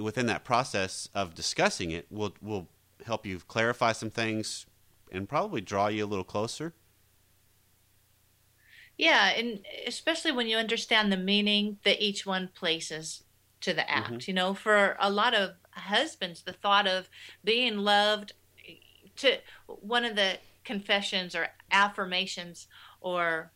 within 0.00 0.26
that 0.26 0.44
process 0.44 1.08
of 1.14 1.34
discussing 1.34 1.90
it 1.90 2.10
will 2.10 2.34
will 2.40 2.68
help 3.04 3.26
you 3.26 3.38
clarify 3.40 3.92
some 3.92 4.10
things 4.10 4.66
and 5.12 5.28
probably 5.28 5.60
draw 5.60 5.88
you 5.88 6.04
a 6.04 6.06
little 6.08 6.24
closer. 6.24 6.74
Yeah, 8.96 9.28
and 9.28 9.64
especially 9.86 10.32
when 10.32 10.46
you 10.46 10.56
understand 10.56 11.12
the 11.12 11.16
meaning 11.16 11.78
that 11.84 12.00
each 12.02 12.24
one 12.24 12.48
places 12.48 13.24
to 13.60 13.74
the 13.74 13.88
act. 13.90 14.26
Mhm. 14.26 14.28
You 14.28 14.34
know, 14.34 14.54
for 14.54 14.96
a 14.98 15.10
lot 15.10 15.34
of 15.34 15.56
husbands, 15.72 16.42
the 16.42 16.52
thought 16.52 16.86
of 16.86 17.08
being 17.44 17.78
loved 17.78 18.32
to 19.16 19.40
one 19.66 20.04
of 20.04 20.16
the 20.16 20.40
confessions 20.64 21.34
or 21.34 21.48
affirmations 21.70 22.68
or 23.00 23.52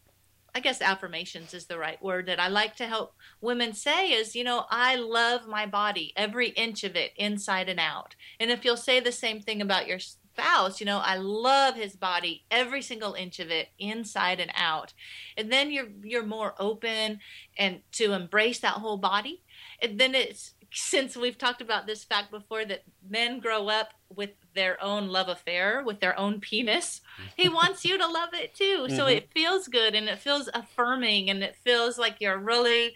I 0.54 0.60
guess 0.60 0.80
affirmations 0.80 1.54
is 1.54 1.66
the 1.66 1.78
right 1.78 2.02
word 2.02 2.26
that 2.26 2.40
I 2.40 2.48
like 2.48 2.76
to 2.76 2.86
help 2.86 3.14
women 3.40 3.72
say 3.72 4.10
is, 4.10 4.34
you 4.34 4.44
know, 4.44 4.66
I 4.70 4.96
love 4.96 5.46
my 5.46 5.66
body, 5.66 6.12
every 6.16 6.48
inch 6.50 6.84
of 6.84 6.96
it, 6.96 7.12
inside 7.16 7.68
and 7.68 7.80
out. 7.80 8.14
And 8.38 8.50
if 8.50 8.64
you'll 8.64 8.76
say 8.76 9.00
the 9.00 9.12
same 9.12 9.40
thing 9.40 9.60
about 9.60 9.86
your 9.86 9.98
spouse, 9.98 10.80
you 10.80 10.86
know, 10.86 10.98
I 10.98 11.16
love 11.16 11.74
his 11.74 11.96
body, 11.96 12.44
every 12.50 12.82
single 12.82 13.14
inch 13.14 13.38
of 13.40 13.50
it, 13.50 13.68
inside 13.78 14.40
and 14.40 14.52
out. 14.54 14.92
And 15.36 15.52
then 15.52 15.70
you're 15.70 15.88
you're 16.02 16.24
more 16.24 16.54
open 16.58 17.20
and 17.56 17.80
to 17.92 18.12
embrace 18.12 18.60
that 18.60 18.74
whole 18.74 18.96
body. 18.96 19.42
And 19.80 19.98
then 19.98 20.14
it's 20.14 20.54
since 20.72 21.16
we've 21.16 21.38
talked 21.38 21.60
about 21.60 21.86
this 21.86 22.04
fact 22.04 22.30
before 22.30 22.64
that 22.64 22.82
men 23.08 23.40
grow 23.40 23.68
up 23.68 23.88
with 24.08 24.30
their 24.54 24.82
own 24.82 25.08
love 25.08 25.28
affair 25.28 25.82
with 25.84 26.00
their 26.00 26.18
own 26.18 26.40
penis 26.40 27.00
he 27.36 27.48
wants 27.60 27.84
you 27.84 27.98
to 27.98 28.06
love 28.06 28.30
it 28.34 28.54
too 28.54 28.86
so 28.88 29.06
Mhm. 29.06 29.16
it 29.16 29.30
feels 29.34 29.68
good 29.68 29.94
and 29.94 30.08
it 30.08 30.18
feels 30.18 30.48
affirming 30.54 31.28
and 31.30 31.42
it 31.42 31.56
feels 31.56 31.98
like 31.98 32.20
you're 32.20 32.38
really 32.38 32.94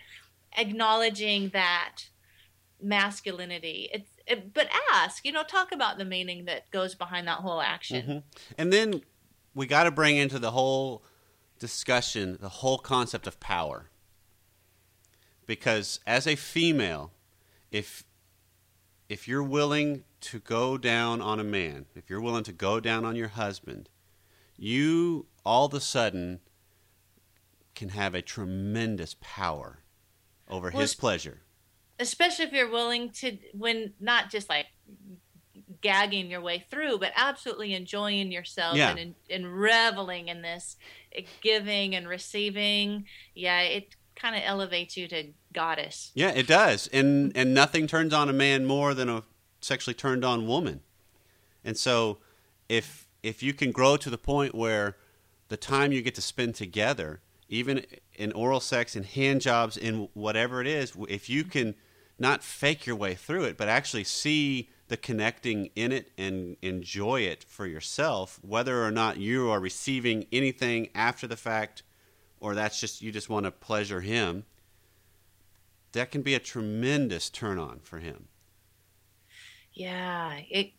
acknowledging 0.57 1.49
that 1.51 2.03
masculinity 2.81 3.89
it's 3.93 4.11
it, 4.27 4.53
but 4.55 4.69
ask 4.93 5.25
you 5.25 5.33
know 5.33 5.43
talk 5.43 5.73
about 5.73 5.99
the 5.99 6.05
meaning 6.05 6.45
that 6.45 6.71
goes 6.71 6.95
behind 6.95 7.27
that 7.29 7.39
whole 7.39 7.61
action 7.61 8.07
Mhm. 8.07 8.23
And 8.59 8.73
then 8.73 9.03
we 9.55 9.67
got 9.67 9.85
to 9.85 9.91
bring 9.91 10.17
into 10.17 10.39
the 10.39 10.51
whole 10.51 11.05
discussion 11.59 12.37
the 12.41 12.49
whole 12.49 12.79
concept 12.79 13.27
of 13.27 13.39
power. 13.41 13.91
Because 15.47 16.01
as 16.07 16.27
a 16.27 16.35
female, 16.37 17.13
if 17.75 18.05
if 19.09 19.27
you're 19.29 19.43
willing 19.43 20.05
to 20.21 20.39
go 20.39 20.79
down 20.79 21.21
on 21.21 21.39
a 21.41 21.45
man, 21.45 21.87
if 21.97 22.09
you're 22.09 22.21
willing 22.21 22.45
to 22.45 22.53
go 22.53 22.79
down 22.81 23.05
on 23.05 23.17
your 23.17 23.29
husband, 23.29 23.89
you 24.57 25.27
all 25.45 25.67
of 25.67 25.75
a 25.75 25.81
sudden 25.81 26.39
can 27.75 27.89
have 27.91 28.15
a 28.15 28.23
tremendous 28.23 29.17
power 29.21 29.81
over 30.49 30.71
Well, 30.73 30.81
his 30.83 30.95
pleasure. 30.95 31.41
especially 31.99 32.45
if 32.45 32.53
you're 32.53 32.71
willing 32.71 33.11
to 33.11 33.37
when 33.53 33.93
not 33.99 34.31
just 34.31 34.49
like 34.49 34.67
gagging 35.81 36.31
your 36.31 36.41
way 36.41 36.65
through 36.71 36.99
but 36.99 37.13
absolutely 37.17 37.75
enjoying 37.75 38.31
yourself 38.31 38.77
Yeah. 38.77 38.95
and, 38.97 39.15
and 39.29 39.53
reveling 39.53 40.29
in 40.29 40.43
this 40.43 40.77
uh, 41.19 41.23
giving 41.43 41.95
and 41.95 42.07
receiving 42.09 43.07
yeah 43.35 43.61
it 43.61 43.97
kind 44.17 44.37
of 44.37 44.43
elevates 44.45 44.97
you 44.97 45.09
to 45.09 45.33
goddess 45.53 46.11
Yeah, 46.15 46.31
it 46.31 46.47
does, 46.47 46.89
and 46.89 47.33
and 47.37 47.55
nothing 47.55 47.87
turns 47.87 48.13
on 48.13 48.29
a 48.29 48.33
man 48.33 48.65
more 48.67 48.95
than 48.95 49.09
a 49.09 49.23
sexually 49.61 49.95
turned 49.95 50.25
on 50.25 50.47
woman. 50.47 50.81
And 51.65 51.77
so, 51.77 52.19
if 52.69 53.09
if 53.23 53.43
you 53.43 53.55
can 53.55 53.73
grow 53.73 53.97
to 53.97 54.11
the 54.11 54.19
point 54.19 54.55
where 54.55 54.97
the 55.49 55.57
time 55.57 55.93
you 55.93 56.03
get 56.03 56.15
to 56.15 56.23
spend 56.23 56.55
together, 56.55 57.21
even 57.49 57.85
in 58.15 58.33
oral 58.33 58.61
sex, 58.61 58.97
and 58.97 59.05
hand 59.05 59.41
jobs, 59.41 59.77
in 59.77 60.09
whatever 60.15 60.61
it 60.61 60.67
is, 60.67 60.93
if 61.09 61.29
you 61.29 61.45
can 61.45 61.75
not 62.19 62.43
fake 62.43 62.87
your 62.87 62.97
way 62.97 63.15
through 63.15 63.45
it, 63.45 63.57
but 63.57 63.69
actually 63.69 64.05
see 64.05 64.69
the 64.89 64.97
connecting 64.97 65.71
in 65.75 65.93
it 65.93 66.13
and 66.19 66.57
enjoy 66.61 67.21
it 67.21 67.45
for 67.45 67.67
yourself, 67.67 68.39
whether 68.43 68.85
or 68.85 68.91
not 68.91 69.17
you 69.17 69.51
are 69.51 69.61
receiving 69.61 70.27
anything 70.31 70.89
after 70.95 71.27
the 71.27 71.37
fact, 71.37 71.83
or 72.45 72.55
that's 72.55 72.79
just 72.79 73.01
you 73.01 73.11
just 73.11 73.31
want 73.31 73.47
to 73.47 73.51
pleasure 73.51 74.03
him 74.03 74.45
that 75.93 76.11
can 76.11 76.21
be 76.21 76.35
a 76.35 76.39
tremendous 76.39 77.31
turn 77.31 77.59
on 77.59 77.81
for 77.81 78.01
him. 78.01 78.29
yeah 79.73 80.41
it 80.51 80.73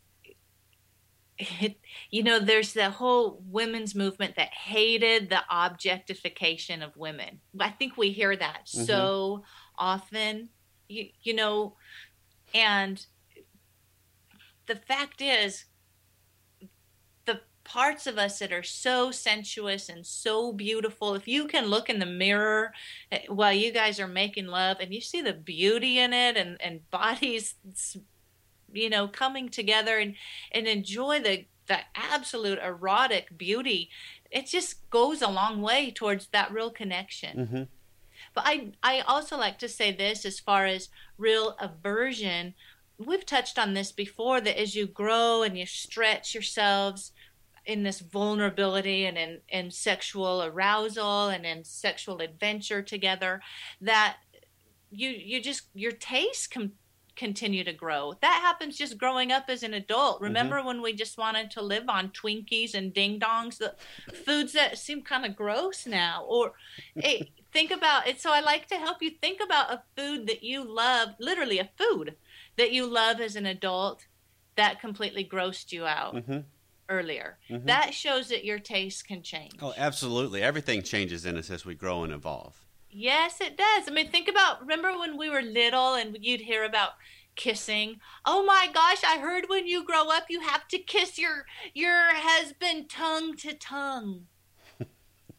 it, 1.38 1.78
you 2.12 2.24
know, 2.24 2.40
there's 2.40 2.72
the 2.72 2.90
whole 2.90 3.44
women's 3.50 3.94
movement 3.94 4.38
that 4.38 4.54
hated 4.54 5.30
the 5.30 5.42
objectification 5.50 6.82
of 6.82 6.96
women. 6.96 7.42
I 7.60 7.72
think 7.72 7.98
we 7.98 8.12
hear 8.12 8.34
that 8.38 8.68
mm-hmm. 8.68 8.86
so 8.86 9.44
often, 9.78 10.48
you, 10.88 11.10
you 11.24 11.34
know, 11.34 11.76
and 12.54 13.06
the 14.68 14.78
fact 14.78 15.22
is, 15.22 15.66
parts 17.66 18.08
of 18.08 18.18
us 18.18 18.40
that 18.40 18.54
are 18.54 18.64
so 18.64 19.12
sensuous 19.12 19.90
and 19.90 20.06
so 20.06 20.54
beautiful, 20.54 21.16
if 21.16 21.28
you 21.28 21.48
can 21.48 21.66
look 21.66 21.90
in 21.90 22.00
the 22.00 22.06
mirror 22.06 22.72
eh, 23.12 23.24
while 23.28 23.52
you 23.52 23.74
guys 23.74 24.00
are 24.00 24.08
making 24.08 24.48
love 24.48 24.78
and 24.80 24.94
you 24.94 25.02
see 25.02 25.22
the 25.22 25.34
beauty 25.34 26.00
in 26.00 26.14
it 26.14 26.38
and, 26.38 26.62
and 26.62 26.90
bodies 26.92 27.56
you 28.72 28.90
know 28.90 29.08
coming 29.08 29.48
together 29.50 29.98
and 30.00 30.16
and 30.52 30.68
enjoy 30.68 31.20
the 31.20 31.46
the 31.68 31.80
absolute 31.96 32.60
erotic 32.60 33.38
beauty 33.38 33.90
it 34.30 34.46
just 34.46 34.88
goes 34.90 35.22
a 35.22 35.30
long 35.30 35.62
way 35.62 35.92
towards 35.92 36.28
that 36.28 36.52
real 36.52 36.70
connection. 36.70 37.38
Mm-hmm. 37.38 37.64
but 38.34 38.44
i 38.46 38.72
i 38.84 39.00
also 39.02 39.38
like 39.38 39.58
to 39.60 39.70
say 39.70 39.92
this 39.92 40.26
as 40.26 40.40
far 40.40 40.66
as 40.66 40.90
real 41.18 41.56
aversion. 41.60 42.54
We've 42.98 43.26
touched 43.26 43.60
on 43.60 43.74
this 43.74 43.92
before 43.92 44.40
that 44.40 44.58
as 44.58 44.74
you 44.74 44.88
grow 44.88 45.44
and 45.44 45.58
you 45.58 45.66
stretch 45.66 46.34
yourselves 46.34 47.12
in 47.66 47.84
this 47.84 48.00
vulnerability 48.00 49.06
and 49.06 49.18
in, 49.18 49.40
in 49.50 49.72
sexual 49.72 50.44
arousal 50.44 51.30
and 51.30 51.46
in 51.46 51.64
sexual 51.64 52.20
adventure 52.20 52.82
together 52.82 53.42
that 53.82 54.18
you 54.92 55.10
you 55.10 55.42
just 55.42 55.64
your 55.74 55.92
taste 55.92 56.52
can 56.52 56.74
continue 57.16 57.64
to 57.64 57.72
grow. 57.72 58.14
That 58.22 58.42
happens 58.42 58.78
just 58.78 58.98
growing 58.98 59.32
up 59.32 59.46
as 59.48 59.64
an 59.64 59.74
adult. 59.74 60.20
Remember 60.20 60.62
when 60.62 60.82
we 60.82 60.92
just 60.94 61.18
wanted 61.18 61.50
to 61.52 61.62
live 61.62 61.86
on 61.88 62.10
twinkies 62.10 62.74
and 62.74 62.94
ding 62.94 63.22
dongs? 63.22 63.58
The 63.58 63.74
foods 64.14 64.52
that 64.52 64.78
seem 64.78 65.02
kind 65.02 65.26
of 65.26 65.34
gross 65.34 65.88
now. 65.88 66.26
Or 66.28 66.54
hey, 66.96 67.32
think 67.54 67.72
about 67.72 68.06
it 68.06 68.20
so 68.20 68.34
i 68.34 68.42
like 68.42 68.68
to 68.68 68.76
help 68.76 69.02
you 69.02 69.10
think 69.10 69.40
about 69.42 69.72
a 69.72 69.82
food 69.96 70.28
that 70.28 70.44
you 70.44 70.62
love 70.62 71.08
literally 71.22 71.58
a 71.58 71.70
food 71.78 72.14
that 72.58 72.74
you 72.74 72.86
love 72.86 73.22
as 73.22 73.38
an 73.38 73.46
adult 73.46 74.08
that 74.56 74.80
completely 74.80 75.26
grossed 75.26 75.72
you 75.72 75.86
out. 75.86 76.16
Mm-hmm. 76.16 76.40
Earlier 76.90 77.38
Mhm. 77.50 77.66
that 77.66 77.94
shows 77.94 78.30
that 78.30 78.46
your 78.46 78.60
taste 78.60 79.08
can 79.08 79.24
change 79.24 79.56
Oh, 79.62 79.74
absolutely. 79.78 80.42
Everything 80.42 80.84
changes 80.84 81.26
in 81.26 81.38
us 81.38 81.50
as 81.50 81.66
we 81.66 81.76
grow 81.76 82.04
and 82.04 82.14
evolve. 82.14 82.66
Yes, 82.90 83.42
it 83.42 83.58
does. 83.58 83.88
I 83.88 83.92
mean, 83.92 84.10
think 84.10 84.28
about 84.28 84.62
remember 84.62 84.98
when 84.98 85.18
we 85.18 85.30
were 85.30 85.42
little 85.42 85.96
and 85.96 86.18
you'd 86.22 86.42
hear 86.42 86.64
about 86.64 86.92
kissing. 87.36 88.00
Oh 88.26 88.46
my 88.46 88.70
gosh, 88.74 89.04
I 89.04 89.20
heard 89.20 89.46
when 89.50 89.68
you 89.68 89.84
grow 89.84 90.10
up 90.10 90.26
you 90.30 90.42
have 90.42 90.68
to 90.70 90.78
kiss 90.80 91.18
your 91.18 91.46
your 91.74 92.14
husband 92.16 92.90
tongue 92.90 93.36
to 93.38 93.54
tongue. 93.54 94.28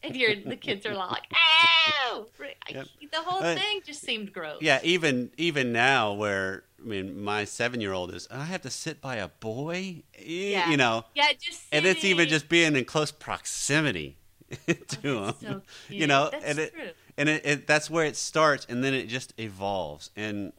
And 0.02 0.14
you're, 0.14 0.36
the 0.36 0.56
kids 0.56 0.86
are 0.86 0.94
like, 0.94 1.22
"Ow!" 1.32 2.26
Yep. 2.70 2.88
The 3.12 3.22
whole 3.22 3.42
Uh, 3.42 3.54
thing 3.56 3.80
just 3.84 4.02
seemed 4.02 4.32
gross. 4.32 4.58
Yeah, 4.60 4.80
even 4.84 5.30
even 5.36 5.72
now, 5.72 6.12
where 6.12 6.64
I 6.86 6.88
mean, 6.88 7.20
my 7.22 7.44
seven 7.44 7.80
year 7.80 7.92
old 7.92 8.14
is, 8.14 8.28
I 8.30 8.44
have 8.44 8.62
to 8.62 8.70
sit 8.70 9.00
by 9.00 9.16
a 9.16 9.28
boy, 9.28 10.04
Yeah. 10.18 10.70
you 10.70 10.76
know, 10.76 11.04
Yeah, 11.14 11.32
just 11.38 11.64
and 11.72 11.84
it's 11.84 12.04
even 12.04 12.28
just 12.28 12.48
being 12.48 12.76
in 12.76 12.84
close 12.84 13.10
proximity 13.10 14.16
to 14.66 14.72
him. 15.02 15.16
Oh, 15.18 15.24
That's 15.26 15.40
so 15.40 15.62
you 15.88 16.06
know, 16.06 16.28
That's 16.30 16.44
and 16.44 16.58
it, 16.60 16.72
true. 16.74 16.90
and 17.18 17.28
it, 17.28 17.44
it 17.44 17.66
that's 17.66 17.90
where 17.90 18.04
it 18.06 18.16
starts, 18.16 18.64
and 18.68 18.84
then 18.84 18.94
it 18.94 19.08
just 19.08 19.34
evolves. 19.38 20.10
And 20.14 20.52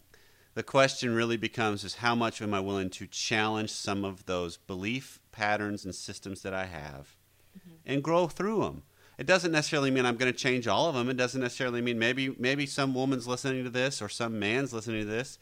the 0.56 0.64
question 0.64 1.16
really 1.16 1.38
becomes: 1.38 1.86
is 1.86 1.96
how 1.96 2.14
much 2.14 2.42
am 2.42 2.54
I 2.54 2.60
willing 2.60 2.90
to 2.92 3.08
challenge 3.08 3.70
some 3.72 4.04
of 4.04 4.26
those 4.26 4.58
belief 4.58 5.22
patterns 5.32 5.86
and 5.86 5.96
systems 5.96 6.42
that 6.42 6.54
I 6.54 6.66
have, 6.66 7.16
Mm-hmm. 7.58 7.76
and 7.94 8.04
grow 8.04 8.28
through 8.28 8.60
them? 8.64 8.84
It 9.18 9.26
doesn't 9.26 9.52
necessarily 9.52 9.90
mean 9.90 10.06
I'm 10.06 10.18
going 10.18 10.32
to 10.32 10.38
change 10.38 10.68
all 10.68 10.90
of 10.90 10.94
them. 10.96 11.10
It 11.10 11.18
doesn't 11.18 11.42
necessarily 11.42 11.82
mean 11.82 11.98
maybe 11.98 12.36
maybe 12.38 12.66
some 12.66 12.94
woman's 12.94 13.26
listening 13.28 13.64
to 13.64 13.70
this 13.70 14.02
or 14.02 14.10
some 14.10 14.38
man's 14.38 14.74
listening 14.74 15.00
to 15.02 15.08
this, 15.08 15.40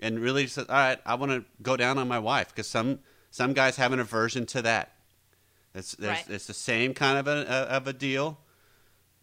and 0.00 0.18
really 0.18 0.46
says, 0.46 0.66
"All 0.68 0.74
right, 0.74 0.98
I 1.04 1.14
want 1.14 1.32
to 1.32 1.44
go 1.62 1.76
down 1.76 1.98
on 1.98 2.08
my 2.08 2.18
wife," 2.18 2.48
because 2.48 2.66
some 2.66 3.00
some 3.30 3.52
guys 3.52 3.76
have 3.76 3.92
an 3.92 4.00
aversion 4.00 4.46
to 4.46 4.62
that. 4.62 4.92
It's 5.74 5.96
Right. 5.98 6.24
it's 6.28 6.46
the 6.46 6.54
same 6.54 6.94
kind 6.94 7.18
of 7.18 7.28
a 7.28 7.48
of 7.48 7.86
a 7.86 7.92
deal. 7.92 8.40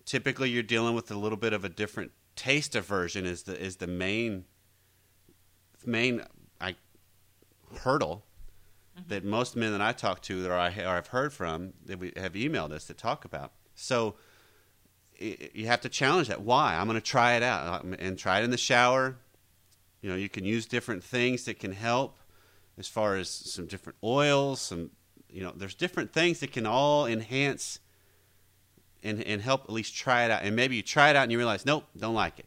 Typically, 0.06 0.50
you're 0.50 0.64
dealing 0.64 0.96
with 0.96 1.12
a 1.12 1.16
little 1.16 1.38
bit 1.38 1.54
of 1.54 1.66
a 1.66 1.70
different 1.70 2.12
taste 2.36 2.76
aversion. 2.76 3.26
Is 3.26 3.44
the 3.44 3.60
is 3.60 3.78
the 3.78 3.88
main 3.88 4.46
main 5.86 6.24
I 6.62 6.76
hurdle 7.82 8.26
mm-hmm. 8.98 9.10
that 9.10 9.24
most 9.24 9.56
men 9.56 9.72
that 9.72 9.82
I 9.82 9.92
talk 9.92 10.22
to 10.24 10.42
that 10.44 10.52
I 10.52 10.84
or 10.84 10.90
I've 10.90 11.08
heard 11.08 11.34
from 11.34 11.74
that 11.86 12.00
we 12.00 12.14
have 12.16 12.34
emailed 12.34 12.72
us 12.72 12.86
to 12.86 12.94
talk 12.94 13.26
about. 13.26 13.52
So 13.76 14.16
you 15.20 15.68
have 15.68 15.82
to 15.82 15.90
challenge 15.90 16.28
that. 16.28 16.42
Why? 16.42 16.76
I'm 16.76 16.88
going 16.88 17.00
to 17.00 17.06
try 17.06 17.36
it 17.36 17.44
out 17.44 17.84
and 17.84 18.18
try 18.18 18.40
it 18.40 18.44
in 18.44 18.52
the 18.52 18.58
shower. 18.58 19.18
You 20.02 20.10
know, 20.10 20.16
you 20.16 20.30
can 20.30 20.46
use 20.46 20.66
different 20.66 21.04
things 21.04 21.46
that 21.46 21.60
can 21.60 21.74
help. 21.74 22.20
as 22.78 22.88
far 22.88 23.16
as 23.16 23.30
some 23.30 23.66
different 23.66 23.98
oils, 24.04 24.62
some 24.62 24.92
you 25.30 25.44
know, 25.44 25.52
there's 25.56 25.76
different 25.76 26.14
things 26.14 26.40
that 26.40 26.52
can 26.52 26.66
all 26.66 27.06
enhance 27.06 27.80
and 29.04 29.22
and 29.24 29.42
help 29.42 29.64
at 29.64 29.72
least 29.72 29.96
try 29.96 30.24
it 30.26 30.32
out. 30.32 30.44
And 30.44 30.56
maybe 30.56 30.76
you 30.76 30.84
try 30.84 31.10
it 31.10 31.16
out 31.16 31.24
and 31.24 31.32
you 31.32 31.38
realize, 31.38 31.66
nope, 31.66 31.86
don't 31.98 32.14
like 32.14 32.40
it. 32.40 32.46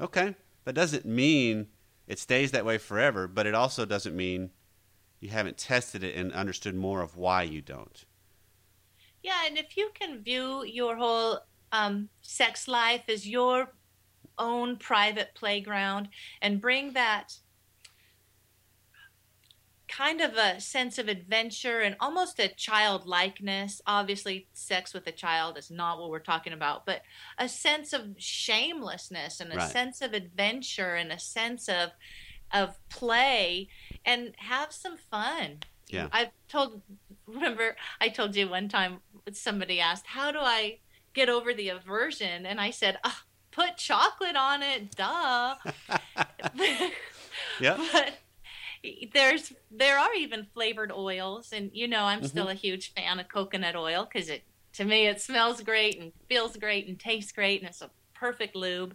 Okay, 0.00 0.34
that 0.64 0.74
doesn't 0.74 1.04
mean 1.04 1.68
it 2.06 2.18
stays 2.18 2.50
that 2.52 2.64
way 2.64 2.78
forever, 2.78 3.26
but 3.26 3.46
it 3.46 3.54
also 3.54 3.84
doesn't 3.84 4.16
mean 4.16 4.50
you 5.20 5.30
haven't 5.30 5.58
tested 5.58 6.04
it 6.04 6.14
and 6.14 6.32
understood 6.32 6.74
more 6.74 7.00
of 7.02 7.16
why 7.16 7.42
you 7.42 7.60
don't. 7.60 8.04
Yeah, 9.22 9.46
and 9.46 9.58
if 9.58 9.76
you 9.76 9.90
can 9.94 10.22
view 10.22 10.64
your 10.64 10.96
whole 10.96 11.40
um, 11.72 12.08
sex 12.22 12.68
life 12.68 13.02
as 13.08 13.28
your 13.28 13.72
own 14.38 14.76
private 14.76 15.34
playground 15.34 16.08
and 16.42 16.60
bring 16.60 16.92
that 16.94 17.34
kind 19.88 20.20
of 20.20 20.34
a 20.34 20.60
sense 20.60 20.98
of 20.98 21.08
adventure 21.08 21.80
and 21.80 21.96
almost 21.98 22.38
a 22.38 22.48
childlikeness. 22.48 23.80
Obviously, 23.86 24.48
sex 24.52 24.92
with 24.92 25.06
a 25.06 25.12
child 25.12 25.56
is 25.56 25.70
not 25.70 25.98
what 25.98 26.10
we're 26.10 26.18
talking 26.20 26.52
about, 26.52 26.84
but 26.84 27.02
a 27.38 27.48
sense 27.48 27.92
of 27.94 28.14
shamelessness 28.18 29.40
and 29.40 29.52
a 29.52 29.56
Right. 29.56 29.70
sense 29.70 30.02
of 30.02 30.12
adventure 30.12 30.94
and 30.94 31.10
a 31.10 31.18
sense 31.18 31.68
of 31.68 31.90
of 32.52 32.76
play 32.90 33.68
and 34.04 34.34
have 34.38 34.72
some 34.72 34.96
fun. 34.96 35.60
Yeah. 35.88 36.08
I've 36.12 36.32
told 36.48 36.82
remember 37.26 37.76
I 38.00 38.08
told 38.08 38.36
you 38.36 38.48
one 38.48 38.68
time 38.68 39.00
somebody 39.32 39.80
asked, 39.80 40.06
"How 40.08 40.30
do 40.32 40.38
I 40.40 40.80
get 41.14 41.28
over 41.28 41.54
the 41.54 41.70
aversion?" 41.70 42.46
and 42.46 42.60
I 42.60 42.70
said, 42.70 42.98
"Ah, 43.04 43.22
"Put 43.58 43.76
chocolate 43.76 44.36
on 44.36 44.62
it, 44.62 44.94
duh." 44.94 45.56
Yep. 47.60 47.80
but 47.92 48.12
there's 49.12 49.52
there 49.70 49.98
are 49.98 50.14
even 50.14 50.46
flavored 50.54 50.92
oils 50.92 51.52
and 51.52 51.70
you 51.72 51.88
know 51.88 52.04
i'm 52.04 52.24
still 52.24 52.44
mm-hmm. 52.44 52.52
a 52.52 52.54
huge 52.54 52.94
fan 52.94 53.18
of 53.18 53.28
coconut 53.28 53.74
oil 53.74 54.08
because 54.10 54.28
it 54.28 54.42
to 54.72 54.84
me 54.84 55.06
it 55.06 55.20
smells 55.20 55.60
great 55.62 56.00
and 56.00 56.12
feels 56.28 56.56
great 56.56 56.86
and 56.86 56.98
tastes 56.98 57.32
great 57.32 57.60
and 57.60 57.68
it's 57.68 57.82
a 57.82 57.90
perfect 58.14 58.54
lube 58.54 58.94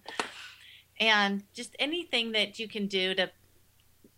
and 1.00 1.44
just 1.54 1.76
anything 1.80 2.32
that 2.32 2.60
you 2.60 2.68
can 2.68 2.88
do 2.88 3.14
to 3.14 3.30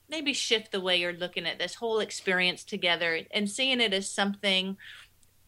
maybe 0.08 0.34
shift 0.34 0.72
the 0.72 0.82
way 0.82 0.98
you're 0.98 1.14
looking 1.14 1.48
at 1.48 1.58
this 1.58 1.76
whole 1.76 2.00
experience 2.00 2.64
together 2.64 3.22
and 3.32 3.50
seeing 3.50 3.82
it 3.82 3.94
as 3.94 4.10
something 4.10 4.78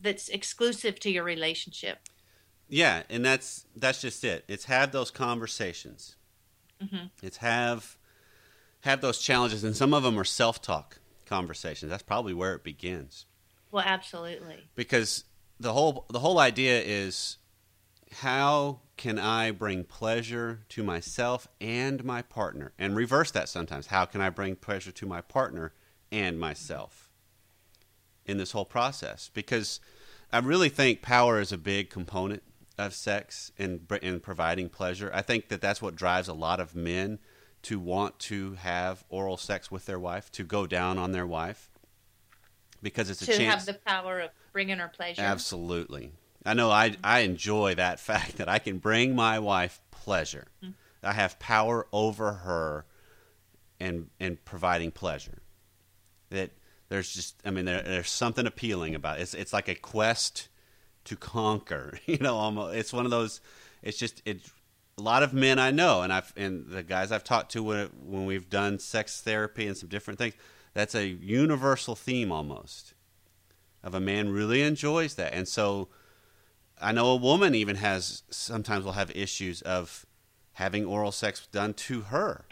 that's 0.01 0.29
exclusive 0.29 0.99
to 0.99 1.11
your 1.11 1.23
relationship 1.23 1.99
Yeah, 2.69 3.03
and 3.09 3.23
that's 3.23 3.65
that's 3.75 4.01
just 4.01 4.23
it. 4.23 4.43
It's 4.47 4.65
have 4.65 4.91
those 4.91 5.11
conversations. 5.11 6.15
Mhm. 6.81 7.11
It's 7.21 7.37
have 7.37 7.97
have 8.81 9.01
those 9.01 9.19
challenges, 9.19 9.63
and 9.63 9.75
some 9.75 9.93
of 9.93 10.03
them 10.03 10.19
are 10.19 10.23
self 10.23 10.61
talk 10.61 10.99
conversations. 11.25 11.89
That's 11.89 12.03
probably 12.03 12.33
where 12.33 12.53
it 12.53 12.63
begins. 12.63 13.25
well 13.71 13.83
absolutely 13.85 14.69
because 14.75 15.25
the 15.59 15.73
whole 15.73 16.05
the 16.09 16.19
whole 16.19 16.39
idea 16.39 16.81
is 16.81 17.37
how 18.21 18.79
can 18.95 19.19
I 19.19 19.51
bring 19.51 19.83
pleasure 19.83 20.61
to 20.69 20.83
myself 20.83 21.47
and 21.59 22.03
my 22.03 22.21
partner, 22.21 22.73
and 22.79 22.95
reverse 22.95 23.31
that 23.31 23.49
sometimes. 23.49 23.87
How 23.87 24.05
can 24.05 24.21
I 24.21 24.29
bring 24.29 24.55
pleasure 24.55 24.91
to 24.91 25.05
my 25.05 25.21
partner 25.21 25.73
and 26.11 26.39
myself 26.39 27.09
in 28.25 28.37
this 28.37 28.51
whole 28.51 28.65
process? 28.65 29.29
Because 29.33 29.79
I 30.31 30.39
really 30.39 30.69
think 30.69 31.01
power 31.01 31.39
is 31.39 31.51
a 31.51 31.57
big 31.57 31.89
component 31.89 32.43
of 32.77 32.93
sex 32.93 33.51
and 33.57 33.91
in 34.01 34.19
providing 34.19 34.69
pleasure. 34.69 35.11
I 35.13 35.21
think 35.21 35.49
that 35.49 35.61
that's 35.61 35.81
what 35.81 35.95
drives 35.95 36.27
a 36.27 36.33
lot 36.33 36.59
of 36.59 36.75
men 36.75 37.19
to 37.63 37.79
want 37.79 38.19
to 38.19 38.53
have 38.55 39.03
oral 39.09 39.37
sex 39.37 39.71
with 39.71 39.85
their 39.85 39.99
wife, 39.99 40.31
to 40.33 40.43
go 40.43 40.67
down 40.67 40.97
on 40.97 41.11
their 41.11 41.25
wife, 41.25 41.69
because 42.81 43.09
it's 43.09 43.21
a 43.21 43.25
chance 43.25 43.37
to 43.37 43.45
have 43.45 43.65
the 43.65 43.73
power 43.73 44.19
of 44.19 44.29
bringing 44.53 44.77
her 44.77 44.87
pleasure 44.87 45.21
Absolutely. 45.21 46.11
I 46.45 46.53
know 46.53 46.71
I, 46.71 46.95
I 47.03 47.19
enjoy 47.19 47.75
that 47.75 47.99
fact 47.99 48.37
that 48.37 48.47
I 48.47 48.59
can 48.59 48.77
bring 48.77 49.15
my 49.15 49.39
wife 49.39 49.81
pleasure. 49.91 50.47
Mm-hmm. 50.63 50.71
I 51.03 51.13
have 51.13 51.39
power 51.39 51.87
over 51.91 52.33
her 52.33 52.85
and 53.79 54.09
and 54.19 54.43
providing 54.45 54.91
pleasure. 54.91 55.39
That 56.29 56.51
there's 56.89 57.13
just 57.13 57.39
I 57.45 57.51
mean 57.51 57.65
there, 57.65 57.81
there's 57.81 58.09
something 58.09 58.47
appealing 58.47 58.95
about 58.95 59.19
it. 59.19 59.23
It's 59.23 59.33
it's 59.33 59.53
like 59.53 59.67
a 59.67 59.75
quest 59.75 60.49
to 61.07 61.15
conquer, 61.15 61.99
you 62.05 62.17
know, 62.17 62.35
almost 62.35 62.75
it's 62.75 62.93
one 62.93 63.05
of 63.05 63.11
those 63.11 63.41
it's 63.81 63.97
just 63.97 64.21
it's 64.25 64.51
a 64.97 65.01
lot 65.01 65.23
of 65.23 65.33
men 65.33 65.59
I 65.59 65.71
know 65.71 66.01
and 66.01 66.11
I've 66.11 66.33
and 66.35 66.67
the 66.67 66.83
guys 66.83 67.11
I've 67.11 67.23
talked 67.23 67.51
to 67.53 67.63
when 67.63 67.87
when 68.05 68.25
we've 68.25 68.49
done 68.49 68.79
sex 68.79 69.21
therapy 69.21 69.67
and 69.67 69.77
some 69.77 69.89
different 69.89 70.19
things, 70.19 70.33
that's 70.73 70.95
a 70.95 71.07
universal 71.07 71.95
theme 71.95 72.31
almost 72.31 72.93
of 73.83 73.93
a 73.93 73.99
man 73.99 74.29
really 74.29 74.61
enjoys 74.61 75.15
that. 75.15 75.33
And 75.33 75.47
so 75.47 75.87
I 76.79 76.91
know 76.91 77.07
a 77.07 77.15
woman 77.15 77.55
even 77.55 77.77
has 77.77 78.23
sometimes 78.29 78.85
will 78.85 78.91
have 78.93 79.11
issues 79.11 79.61
of 79.61 80.05
having 80.53 80.85
oral 80.85 81.11
sex 81.11 81.47
done 81.51 81.73
to 81.73 82.01
her. 82.01 82.45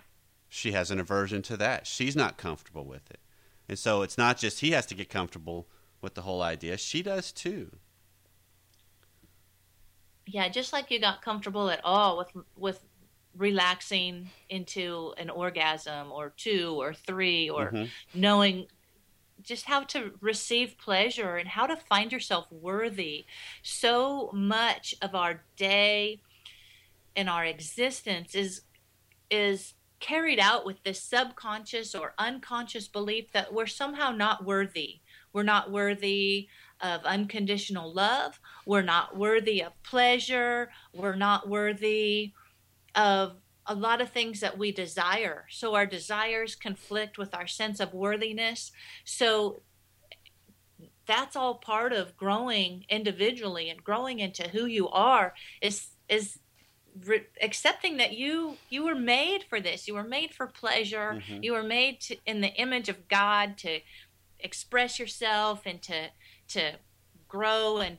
She 0.47 0.71
has 0.71 0.91
an 0.91 0.99
aversion 0.99 1.41
to 1.43 1.57
that. 1.57 1.85
She's 1.85 2.15
not 2.15 2.37
comfortable 2.37 2.85
with 2.85 3.09
it. 3.09 3.19
And 3.67 3.77
so 3.77 4.03
it's 4.03 4.17
not 4.17 4.37
just 4.37 4.61
he 4.61 4.71
has 4.71 4.85
to 4.87 4.95
get 4.95 5.09
comfortable 5.09 5.67
with 6.01 6.13
the 6.13 6.21
whole 6.21 6.41
idea, 6.41 6.77
she 6.77 7.01
does 7.01 7.31
too. 7.31 7.71
Yeah 10.25 10.47
just 10.49 10.73
like 10.73 10.89
you 10.91 10.99
got 10.99 11.21
comfortable 11.21 11.69
at 11.69 11.81
all 11.83 12.17
with 12.17 12.31
with 12.55 12.79
relaxing 13.38 14.29
into 14.49 15.13
an 15.17 15.29
orgasm 15.29 16.11
or 16.11 16.29
two 16.38 16.75
or 16.79 16.93
three 16.93 17.49
or 17.49 17.71
Mhm. 17.71 17.89
knowing 18.13 18.67
just 19.41 19.65
how 19.65 19.83
to 19.83 20.17
receive 20.21 20.77
pleasure 20.77 21.35
and 21.35 21.49
how 21.49 21.67
to 21.67 21.75
find 21.75 22.11
yourself 22.11 22.49
worthy 22.51 23.25
so 23.61 24.31
much 24.33 24.95
of 25.01 25.13
our 25.13 25.43
day 25.57 26.21
and 27.15 27.29
our 27.29 27.45
existence 27.45 28.35
is 28.35 28.61
is 29.29 29.73
carried 29.99 30.39
out 30.39 30.65
with 30.65 30.81
this 30.83 31.01
subconscious 31.01 31.95
or 31.95 32.13
unconscious 32.17 32.88
belief 32.88 33.31
that 33.31 33.53
we're 33.53 33.65
somehow 33.67 34.11
not 34.11 34.45
worthy 34.45 35.01
we're 35.33 35.43
not 35.43 35.71
worthy 35.71 36.47
of 36.81 37.03
unconditional 37.05 37.93
love 37.93 38.39
we're 38.65 38.81
not 38.81 39.15
worthy 39.17 39.61
of 39.63 39.71
pleasure 39.83 40.69
we're 40.93 41.15
not 41.15 41.47
worthy 41.47 42.33
of 42.95 43.38
a 43.67 43.73
lot 43.73 43.99
of 43.99 44.11
things 44.11 44.41
that 44.41 44.59
we 44.59 44.71
desire. 44.71 45.47
So 45.49 45.73
our 45.73 45.88
desires 45.88 46.55
conflict 46.55 47.17
with 47.17 47.33
our 47.33 47.47
sense 47.47 47.79
of 47.79 47.95
worthiness. 47.95 48.71
So 49.03 49.63
that's 51.07 51.35
all 51.35 51.55
part 51.55 51.93
of 51.93 52.15
growing 52.17 52.85
individually 52.89 53.69
and 53.69 53.83
growing 53.83 54.19
into 54.19 54.49
who 54.49 54.65
you 54.65 54.88
are 54.89 55.33
is 55.61 55.88
is 56.09 56.38
re- 57.05 57.25
accepting 57.41 57.97
that 57.97 58.13
you 58.15 58.57
you 58.69 58.83
were 58.85 58.95
made 58.95 59.43
for 59.49 59.59
this. 59.59 59.88
You 59.88 59.95
were 59.95 60.03
made 60.03 60.33
for 60.33 60.47
pleasure. 60.47 61.21
Mhm. 61.27 61.43
You 61.43 61.53
were 61.53 61.63
made 61.63 62.01
to, 62.01 62.17
in 62.25 62.41
the 62.41 62.53
image 62.53 62.88
of 62.89 63.07
God 63.07 63.57
to 63.59 63.79
express 64.39 64.99
yourself 64.99 65.63
and 65.65 65.81
to 65.83 66.11
to 66.49 66.73
grow 67.27 67.77
and 67.77 67.97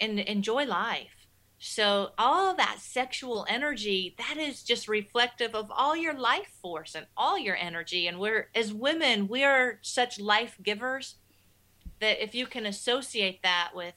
and 0.00 0.18
enjoy 0.20 0.64
life. 0.64 1.26
So 1.58 2.10
all 2.18 2.54
that 2.56 2.80
sexual 2.80 3.46
energy, 3.48 4.14
that 4.18 4.36
is 4.36 4.62
just 4.62 4.88
reflective 4.88 5.54
of 5.54 5.70
all 5.70 5.96
your 5.96 6.12
life 6.12 6.52
force 6.60 6.94
and 6.94 7.06
all 7.16 7.38
your 7.38 7.56
energy. 7.56 8.06
And 8.06 8.18
we're 8.18 8.50
as 8.54 8.74
women, 8.74 9.26
we 9.26 9.42
are 9.42 9.78
such 9.80 10.20
life 10.20 10.58
givers 10.62 11.14
that 12.00 12.22
if 12.22 12.34
you 12.34 12.46
can 12.46 12.66
associate 12.66 13.42
that 13.42 13.70
with 13.74 13.94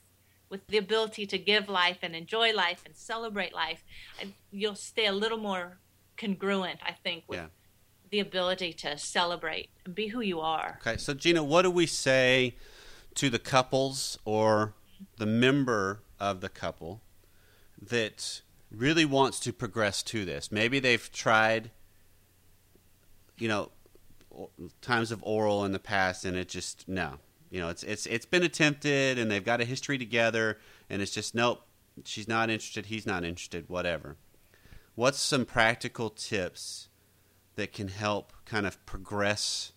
with 0.48 0.66
the 0.66 0.78
ability 0.78 1.26
to 1.26 1.38
give 1.38 1.68
life 1.68 1.98
and 2.02 2.16
enjoy 2.16 2.52
life 2.52 2.82
and 2.84 2.96
celebrate 2.96 3.54
life, 3.54 3.84
you'll 4.50 4.74
stay 4.74 5.06
a 5.06 5.12
little 5.12 5.38
more 5.38 5.78
congruent, 6.16 6.80
I 6.84 6.92
think, 6.92 7.22
with 7.28 7.38
Yeah. 7.38 7.46
the 8.10 8.18
ability 8.18 8.72
to 8.72 8.98
celebrate 8.98 9.70
and 9.84 9.94
be 9.94 10.08
who 10.08 10.20
you 10.20 10.40
are. 10.40 10.80
Okay, 10.80 10.96
so 10.96 11.14
Gina, 11.14 11.44
what 11.44 11.62
do 11.62 11.70
we 11.70 11.86
say 11.86 12.56
to 13.14 13.30
the 13.30 13.38
couples 13.38 14.18
or 14.24 14.74
the 15.16 15.26
member 15.26 16.00
of 16.18 16.40
the 16.40 16.48
couple 16.48 17.00
that 17.80 18.42
really 18.70 19.04
wants 19.04 19.40
to 19.40 19.52
progress 19.52 20.02
to 20.04 20.24
this? 20.24 20.52
Maybe 20.52 20.78
they've 20.78 21.10
tried, 21.12 21.70
you 23.38 23.48
know, 23.48 23.70
times 24.80 25.10
of 25.10 25.22
oral 25.22 25.64
in 25.64 25.72
the 25.72 25.78
past, 25.78 26.24
and 26.24 26.36
it 26.36 26.48
just 26.48 26.88
no, 26.88 27.14
you 27.50 27.60
know, 27.60 27.68
it's 27.68 27.82
it's 27.82 28.06
it's 28.06 28.26
been 28.26 28.42
attempted, 28.42 29.18
and 29.18 29.30
they've 29.30 29.44
got 29.44 29.60
a 29.60 29.64
history 29.64 29.98
together, 29.98 30.58
and 30.88 31.02
it's 31.02 31.12
just 31.12 31.34
nope, 31.34 31.62
she's 32.04 32.28
not 32.28 32.50
interested, 32.50 32.86
he's 32.86 33.06
not 33.06 33.24
interested, 33.24 33.68
whatever. 33.68 34.16
What's 34.94 35.18
some 35.18 35.44
practical 35.44 36.10
tips 36.10 36.88
that 37.56 37.72
can 37.72 37.88
help 37.88 38.32
kind 38.44 38.66
of 38.66 38.84
progress? 38.86 39.72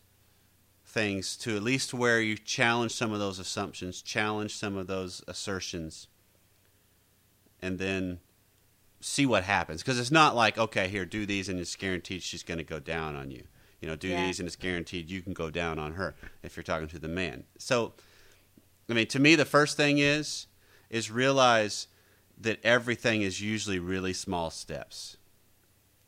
Things 0.94 1.36
to 1.38 1.56
at 1.56 1.64
least 1.64 1.94
where 1.94 2.22
you 2.22 2.38
challenge 2.38 2.94
some 2.94 3.12
of 3.12 3.20
those 3.20 3.40
assumptions, 3.40 4.02
challenge 4.02 4.56
some 4.56 4.78
of 4.78 4.86
those 4.88 5.24
assertions, 5.28 6.08
and 7.62 7.80
then 7.80 8.20
see 9.02 9.26
what 9.26 9.44
happens. 9.44 9.82
Because 9.82 10.00
it's 10.00 10.12
not 10.12 10.36
like, 10.36 10.58
okay, 10.58 10.88
here, 10.88 11.06
do 11.06 11.26
these, 11.26 11.50
and 11.50 11.60
it's 11.60 11.76
guaranteed 11.76 12.22
she's 12.22 12.44
going 12.44 12.60
to 12.60 12.64
go 12.64 12.80
down 12.80 13.16
on 13.16 13.32
you. 13.32 13.44
You 13.82 13.90
know, 13.90 13.96
do 13.96 14.08
Yeah. 14.08 14.26
these 14.26 14.40
and 14.40 14.48
it's 14.48 14.56
guaranteed 14.56 15.10
you 15.10 15.22
can 15.22 15.34
go 15.34 15.50
down 15.50 15.78
on 15.78 15.94
her 15.94 16.16
if 16.42 16.56
you're 16.56 16.64
talking 16.64 16.88
to 16.90 17.00
the 17.00 17.10
man. 17.10 17.44
So, 17.58 17.94
I 18.88 18.94
mean, 18.94 19.08
to 19.08 19.20
me, 19.20 19.36
the 19.36 19.46
first 19.46 19.76
thing 19.76 19.98
is 19.98 20.48
is 20.90 21.10
realize 21.10 21.88
that 22.40 22.60
everything 22.64 23.24
is 23.24 23.42
usually 23.42 23.80
really 23.80 24.14
small 24.14 24.52
steps. 24.52 25.18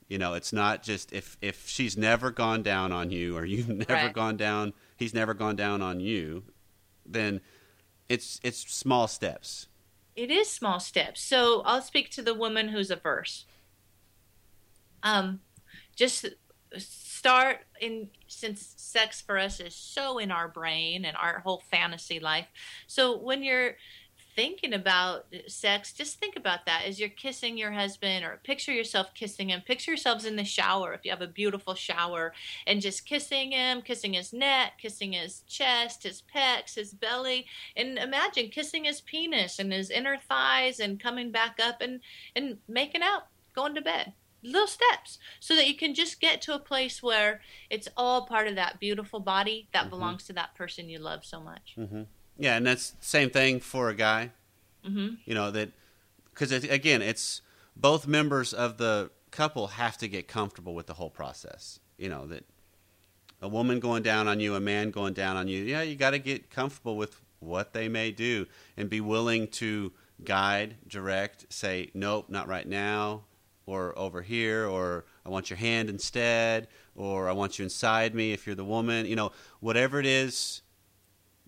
You 0.07 0.17
know, 0.19 0.33
it's 0.35 0.53
not 0.53 0.83
just 0.83 1.13
if 1.13 1.37
if 1.41 1.67
she's 1.67 1.97
never 1.97 2.31
gone 2.31 2.61
down 2.63 2.91
on 2.91 3.09
you 3.09 3.35
or 3.37 3.45
you've 3.45 3.69
never 3.89 3.93
Right. 3.93 4.13
gone 4.13 4.37
down, 4.37 4.73
he's 4.97 5.13
never 5.13 5.33
gone 5.33 5.55
down 5.55 5.81
on 5.81 5.99
you, 5.99 6.43
then 7.05 7.41
it's 8.09 8.39
it's 8.43 8.59
small 8.71 9.07
steps. 9.07 9.67
It 10.15 10.31
is 10.31 10.49
small 10.49 10.79
steps. 10.79 11.21
So 11.21 11.61
I'll 11.61 11.81
speak 11.81 12.09
to 12.11 12.21
the 12.21 12.33
woman 12.33 12.69
who's 12.69 12.91
averse. 12.91 13.45
Um, 15.03 15.41
just 15.95 16.25
start 16.77 17.59
in 17.79 18.09
since 18.27 18.73
sex 18.77 19.21
for 19.21 19.37
us 19.37 19.59
is 19.59 19.75
so 19.75 20.17
in 20.17 20.31
our 20.31 20.47
brain 20.47 21.05
and 21.05 21.15
our 21.17 21.39
whole 21.39 21.63
fantasy 21.71 22.19
life. 22.19 22.47
So 22.87 23.17
when 23.17 23.43
you're 23.43 23.75
thinking 24.35 24.73
about 24.73 25.25
sex, 25.47 25.93
just 25.93 26.19
think 26.19 26.35
about 26.35 26.65
that 26.65 26.83
as 26.85 26.99
you're 26.99 27.09
kissing 27.09 27.57
your 27.57 27.71
husband 27.71 28.25
or 28.25 28.39
picture 28.43 28.73
yourself 28.73 29.13
kissing 29.13 29.49
him. 29.49 29.61
Picture 29.61 29.91
yourselves 29.91 30.25
in 30.25 30.35
the 30.35 30.43
shower 30.43 30.93
if 30.93 31.05
you 31.05 31.11
have 31.11 31.21
a 31.21 31.27
beautiful 31.27 31.73
shower 31.73 32.33
and 32.67 32.81
just 32.81 33.05
kissing 33.05 33.51
him, 33.51 33.81
kissing 33.81 34.13
his 34.13 34.33
neck, 34.33 34.73
kissing 34.79 35.13
his 35.13 35.41
chest, 35.47 36.03
his 36.03 36.21
pecs, 36.33 36.75
his 36.75 36.93
belly, 36.93 37.45
and 37.75 37.97
imagine 37.97 38.49
kissing 38.49 38.83
his 38.83 39.01
penis 39.01 39.57
and 39.59 39.71
his 39.71 39.89
inner 39.89 40.17
thighs 40.17 40.79
and 40.79 40.99
coming 40.99 41.31
back 41.31 41.57
up 41.61 41.81
and 41.81 42.01
and 42.35 42.57
making 42.67 43.01
out, 43.01 43.27
going 43.55 43.75
to 43.75 43.81
bed. 43.81 44.13
Little 44.43 44.67
steps 44.67 45.17
so 45.39 45.55
that 45.55 45.67
you 45.67 45.75
can 45.75 45.95
just 45.95 46.19
get 46.19 46.39
to 46.43 46.53
a 46.53 46.59
place 46.59 47.01
where 47.01 47.41
it's 47.69 47.87
all 47.97 48.27
part 48.27 48.47
of 48.47 48.55
that 48.55 48.79
beautiful 48.79 49.19
body 49.19 49.69
that 49.73 49.85
Mhm. 49.85 49.89
belongs 49.89 50.25
to 50.25 50.33
that 50.33 50.53
person 50.53 50.87
you 50.89 50.99
love 50.99 51.25
so 51.25 51.39
much. 51.39 51.73
hmm 51.75 52.03
Yeah, 52.37 52.57
and 52.57 52.65
that's 52.65 52.91
the 52.91 53.05
same 53.05 53.29
thing 53.29 53.59
for 53.59 53.89
a 53.89 53.95
guy. 53.95 54.31
hmm 54.85 55.09
You 55.25 55.33
know 55.33 55.51
that 55.51 55.71
because 56.33 56.51
it, 56.51 56.69
again, 56.69 57.01
it's 57.01 57.41
both 57.75 58.07
members 58.07 58.53
of 58.53 58.77
the 58.77 59.09
couple 59.31 59.67
have 59.67 59.97
to 59.97 60.07
get 60.07 60.27
comfortable 60.27 60.73
with 60.75 60.87
the 60.87 60.93
whole 60.93 61.09
process. 61.09 61.79
You 61.97 62.09
know 62.09 62.25
that 62.27 62.45
a 63.41 63.47
woman 63.47 63.79
going 63.79 64.03
down 64.03 64.27
on 64.27 64.39
you, 64.39 64.55
a 64.55 64.59
man 64.59 64.91
going 64.91 65.13
down 65.13 65.37
on 65.37 65.47
you. 65.47 65.63
Yeah, 65.63 65.81
you 65.81 65.95
got 65.95 66.11
to 66.11 66.19
get 66.19 66.49
comfortable 66.49 66.97
with 66.97 67.21
what 67.39 67.73
they 67.73 67.87
may 67.87 68.11
do 68.11 68.47
and 68.77 68.89
be 68.89 69.01
willing 69.01 69.47
to 69.47 69.91
guide, 70.23 70.75
direct, 70.87 71.45
say 71.53 71.91
nope, 71.93 72.29
not 72.29 72.47
right 72.47 72.67
now, 72.67 73.23
or 73.65 73.97
over 73.97 74.21
here, 74.21 74.67
or 74.67 75.05
I 75.25 75.29
want 75.29 75.49
your 75.49 75.57
hand 75.57 75.89
instead, 75.89 76.67
or 76.95 77.29
I 77.29 77.33
want 77.33 77.59
you 77.59 77.63
inside 77.63 78.15
me 78.15 78.31
if 78.33 78.45
you're 78.45 78.55
the 78.55 78.65
woman. 78.65 79.05
You 79.05 79.15
know, 79.15 79.31
whatever 79.59 79.99
it 79.99 80.05
is 80.05 80.61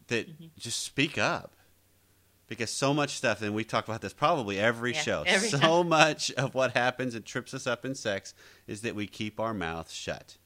that 0.08 0.28
Mm-hmm. 0.28 0.46
just 0.58 0.82
speak 0.84 1.18
up 1.18 1.54
because 2.48 2.70
so 2.70 2.94
much 2.94 3.12
stuff 3.18 3.42
and 3.42 3.54
we 3.54 3.64
talk 3.64 3.88
about 3.88 4.02
this 4.02 4.14
probably 4.14 4.58
every 4.60 4.94
Yeah, 4.94 5.02
show 5.02 5.24
every 5.26 5.50
so 5.50 5.58
time. 5.60 5.90
much 5.90 6.32
of 6.32 6.54
what 6.56 6.72
happens 6.72 7.14
and 7.16 7.26
trips 7.26 7.54
us 7.54 7.68
up 7.68 7.84
in 7.86 7.94
sex 7.96 8.34
is 8.68 8.82
that 8.82 8.96
we 8.96 9.06
keep 9.08 9.40
our 9.40 9.54
mouth 9.54 9.92
shut 9.92 10.38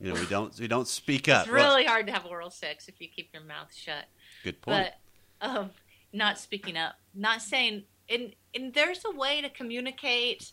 you 0.00 0.12
know 0.12 0.20
we 0.20 0.26
don't 0.26 0.58
we 0.58 0.68
don't 0.68 0.88
speak 0.88 1.28
up 1.28 1.44
It's 1.46 1.52
Well, 1.52 1.74
really 1.74 1.86
hard 1.86 2.06
to 2.06 2.12
have 2.12 2.26
oral 2.26 2.50
sex 2.50 2.88
if 2.88 3.00
you 3.00 3.08
keep 3.08 3.30
your 3.32 3.44
mouth 3.44 3.72
shut. 3.74 4.04
good 4.42 4.60
point 4.60 4.88
But 5.40 5.48
um, 5.48 5.70
not 6.12 6.38
speaking 6.38 6.76
up, 6.76 6.94
not 7.14 7.40
saying, 7.42 7.84
and 8.08 8.34
and 8.54 8.74
there's 8.74 9.02
a 9.04 9.10
way 9.16 9.40
to 9.40 9.48
communicate. 9.48 10.52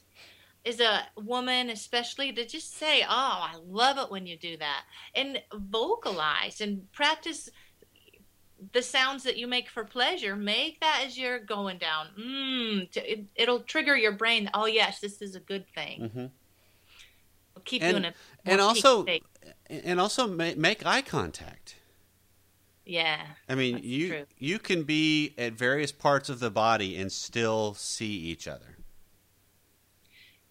As 0.65 0.79
a 0.79 1.07
woman, 1.15 1.69
especially, 1.69 2.33
to 2.33 2.45
just 2.45 2.75
say, 2.75 3.03
"Oh, 3.03 3.07
I 3.09 3.55
love 3.65 3.97
it 3.97 4.11
when 4.11 4.27
you 4.27 4.37
do 4.37 4.57
that," 4.57 4.83
and 5.15 5.41
vocalize 5.53 6.59
and 6.61 6.91
practice 6.91 7.49
the 8.73 8.81
sounds 8.81 9.23
that 9.23 9.37
you 9.37 9.47
make 9.47 9.69
for 9.69 9.85
pleasure. 9.85 10.35
Make 10.35 10.81
that 10.81 11.03
as 11.05 11.17
you're 11.17 11.39
going 11.39 11.77
down. 11.77 12.07
Mm, 12.19 12.91
to, 12.91 13.11
it, 13.11 13.25
it'll 13.35 13.61
trigger 13.61 13.95
your 13.95 14.11
brain. 14.11 14.49
Oh 14.53 14.65
yes, 14.65 14.99
this 14.99 15.21
is 15.21 15.35
a 15.35 15.39
good 15.39 15.65
thing. 15.73 16.09
hmm 16.09 16.25
keep 17.65 17.83
And- 17.83 17.97
in 17.97 18.05
a 18.05 18.13
and 18.45 18.61
also 18.61 19.05
and 19.69 19.99
also 19.99 20.27
make, 20.27 20.57
make 20.57 20.85
eye 20.85 21.01
contact 21.01 21.75
yeah, 22.85 23.21
i 23.47 23.53
mean 23.55 23.79
you 23.83 24.07
true. 24.07 24.25
you 24.37 24.59
can 24.59 24.83
be 24.83 25.33
at 25.37 25.53
various 25.53 25.91
parts 25.91 26.29
of 26.29 26.39
the 26.39 26.49
body 26.49 26.95
and 26.95 27.11
still 27.11 27.73
see 27.73 28.05
each 28.13 28.47
other 28.47 28.77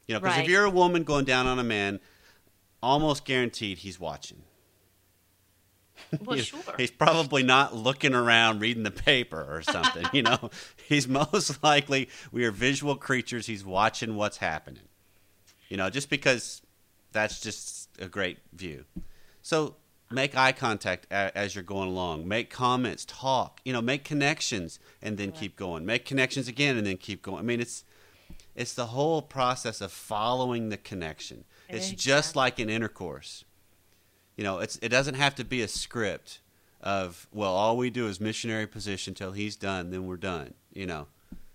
you 0.08 0.14
know 0.14 0.20
because 0.20 0.38
if 0.38 0.48
you're 0.48 0.64
a 0.64 0.70
woman 0.70 1.04
going 1.04 1.24
down 1.24 1.46
on 1.46 1.58
a 1.60 1.64
man 1.64 2.00
almost 2.82 3.24
guaranteed 3.24 3.78
he's 3.78 4.00
watching 4.00 4.42
well, 6.24 6.36
You- 6.36 6.42
sure. 6.44 6.60
He's 6.76 6.90
probably 6.90 7.42
not 7.42 7.74
looking 7.74 8.14
around 8.14 8.60
reading 8.60 8.82
the 8.84 8.90
paper 8.90 9.44
or 9.50 9.62
something, 9.62 10.06
you 10.12 10.22
know. 10.22 10.50
He's 10.88 11.08
most 11.08 11.60
likely 11.62 12.08
we 12.30 12.44
are 12.44 12.52
visual 12.52 12.94
creatures. 12.94 13.46
He's 13.46 13.64
watching 13.64 14.14
what's 14.14 14.36
happening. 14.38 14.84
You 15.68 15.76
know, 15.76 15.90
just 15.90 16.08
because 16.08 16.62
that's 17.12 17.40
just 17.40 17.88
a 18.00 18.06
great 18.06 18.38
view. 18.52 18.84
So 19.42 19.74
make 20.10 20.36
eye 20.36 20.52
contact 20.52 21.06
a- 21.10 21.36
as 21.36 21.54
you're 21.56 21.64
going 21.64 21.88
along. 21.88 22.28
Make 22.28 22.48
comments, 22.48 23.04
talk, 23.04 23.60
you 23.64 23.72
know, 23.72 23.82
make 23.82 24.04
connections 24.04 24.78
and 25.02 25.18
then 25.18 25.32
keep 25.32 25.56
going. 25.56 25.84
Make 25.84 26.04
connections 26.04 26.46
again 26.48 26.76
and 26.76 26.86
then 26.86 26.96
keep 26.96 27.22
going. 27.22 27.40
I 27.40 27.42
mean, 27.42 27.60
it's 27.60 27.84
it's 28.58 28.74
the 28.74 28.86
whole 28.86 29.22
process 29.22 29.80
of 29.80 29.92
following 29.92 30.68
the 30.68 30.76
connection. 30.76 31.44
It's 31.68 31.90
just 31.90 32.34
like 32.34 32.58
an 32.58 32.68
intercourse. 32.68 33.44
You 34.36 34.42
know, 34.42 34.58
it's 34.58 34.78
it 34.82 34.88
doesn't 34.88 35.14
have 35.14 35.36
to 35.36 35.44
be 35.44 35.62
a 35.62 35.68
script 35.68 36.40
of 36.80 37.28
well, 37.32 37.52
all 37.52 37.76
we 37.76 37.88
do 37.88 38.08
is 38.08 38.20
missionary 38.20 38.66
position 38.66 39.14
till 39.14 39.32
he's 39.32 39.54
done, 39.54 39.90
then 39.90 40.06
we're 40.06 40.16
done. 40.16 40.54
You 40.72 40.86
know, 40.86 41.06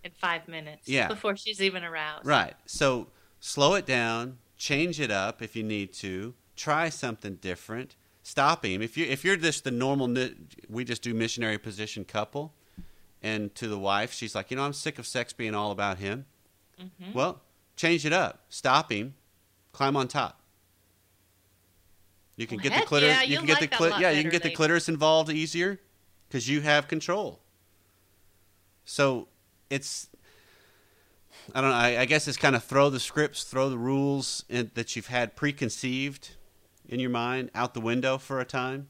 in 0.04 0.12
five 0.12 0.48
minutes. 0.48 0.88
Yeah. 0.88 1.10
Before 1.10 1.36
she's 1.36 1.62
even 1.62 1.84
aroused. 1.84 2.26
right? 2.26 2.54
So 2.66 3.08
slow 3.42 3.74
it 3.74 3.86
down, 3.86 4.38
change 4.58 5.02
it 5.02 5.12
up 5.12 5.42
if 5.42 5.58
you 5.58 5.64
need 5.64 5.92
to, 5.96 6.34
try 6.56 6.88
something 6.88 7.36
different. 7.36 7.96
Stop 8.22 8.64
him 8.64 8.82
if 8.82 8.98
you 8.98 9.06
if 9.06 9.26
you're 9.26 9.36
just 9.36 9.66
the 9.66 9.72
normal. 9.72 10.14
We 10.70 10.86
just 10.86 11.02
do 11.02 11.14
missionary 11.14 11.58
position 11.58 12.06
couple, 12.06 12.54
and 13.22 13.54
to 13.56 13.68
the 13.68 13.78
wife, 13.78 14.14
she's 14.14 14.36
like, 14.36 14.52
you 14.52 14.56
know, 14.56 14.64
I'm 14.64 14.72
sick 14.72 14.98
of 15.00 15.06
sex 15.06 15.34
being 15.34 15.54
all 15.54 15.72
about 15.72 15.98
him. 15.98 16.28
Mhm. 16.84 17.14
Well, 17.14 17.42
change 17.76 18.06
it 18.06 18.14
up. 18.14 18.46
Stop 18.50 18.92
him. 18.92 19.16
Climb 19.72 19.96
on 19.96 20.08
top. 20.08 20.42
You 22.36 22.48
can 22.48 22.58
Well, 22.58 22.64
get 22.64 22.80
the 22.80 22.86
clitoris. 22.86 23.16
yeah, 23.16 23.22
you 23.22 23.38
can 23.38 23.46
get 23.46 23.62
like 23.62 23.78
the 23.78 23.90
lot 23.90 24.02
Yeah, 24.02 24.10
you 24.12 24.22
can 24.22 24.32
get 24.32 24.44
the 24.44 24.50
clitoris 24.52 24.90
involved 24.90 25.30
easier 25.32 25.80
because 26.28 26.50
you 26.50 26.62
have 26.62 26.88
control. 26.88 27.42
So 28.86 29.28
it's. 29.70 30.10
I 31.54 31.62
don't 31.62 31.72
know. 31.72 31.76
I, 31.76 32.02
I 32.02 32.06
guess 32.06 32.28
it's 32.28 32.38
kind 32.38 32.56
of 32.56 32.64
throw 32.64 32.90
the 32.90 33.00
scripts, 33.00 33.44
throw 33.44 33.70
the 33.70 33.78
rules 33.78 34.46
in, 34.50 34.72
that 34.76 34.96
you've 34.96 35.08
had 35.08 35.36
preconceived 35.36 36.32
in 36.88 37.00
your 37.00 37.10
mind 37.10 37.52
out 37.54 37.74
the 37.74 37.82
window 37.82 38.18
for 38.18 38.40
a 38.40 38.46
time. 38.46 38.90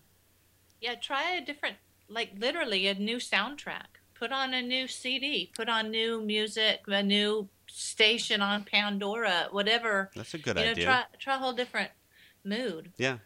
Yeah, 0.79 0.95
try 0.95 1.31
a 1.31 1.41
different, 1.43 1.77
like 2.07 2.31
literally 2.37 2.87
a 2.87 2.93
new 2.93 3.17
soundtrack. 3.17 3.99
Put 4.13 4.31
on 4.31 4.53
a 4.53 4.61
new 4.61 4.87
CD. 4.87 5.51
Put 5.55 5.67
on 5.67 5.89
new 5.91 6.21
music. 6.21 6.81
A 6.87 7.01
new 7.03 7.49
station 7.73 8.41
on 8.41 8.63
Pandora. 8.63 9.47
Whatever. 9.51 10.11
That's 10.15 10.33
a 10.33 10.37
good 10.37 10.57
you 10.57 10.65
know, 10.65 10.71
idea. 10.71 10.85
try 10.85 11.03
try 11.19 11.35
a 11.35 11.39
whole 11.39 11.53
different 11.53 11.91
mood. 12.43 12.91
yeah, 12.97 13.17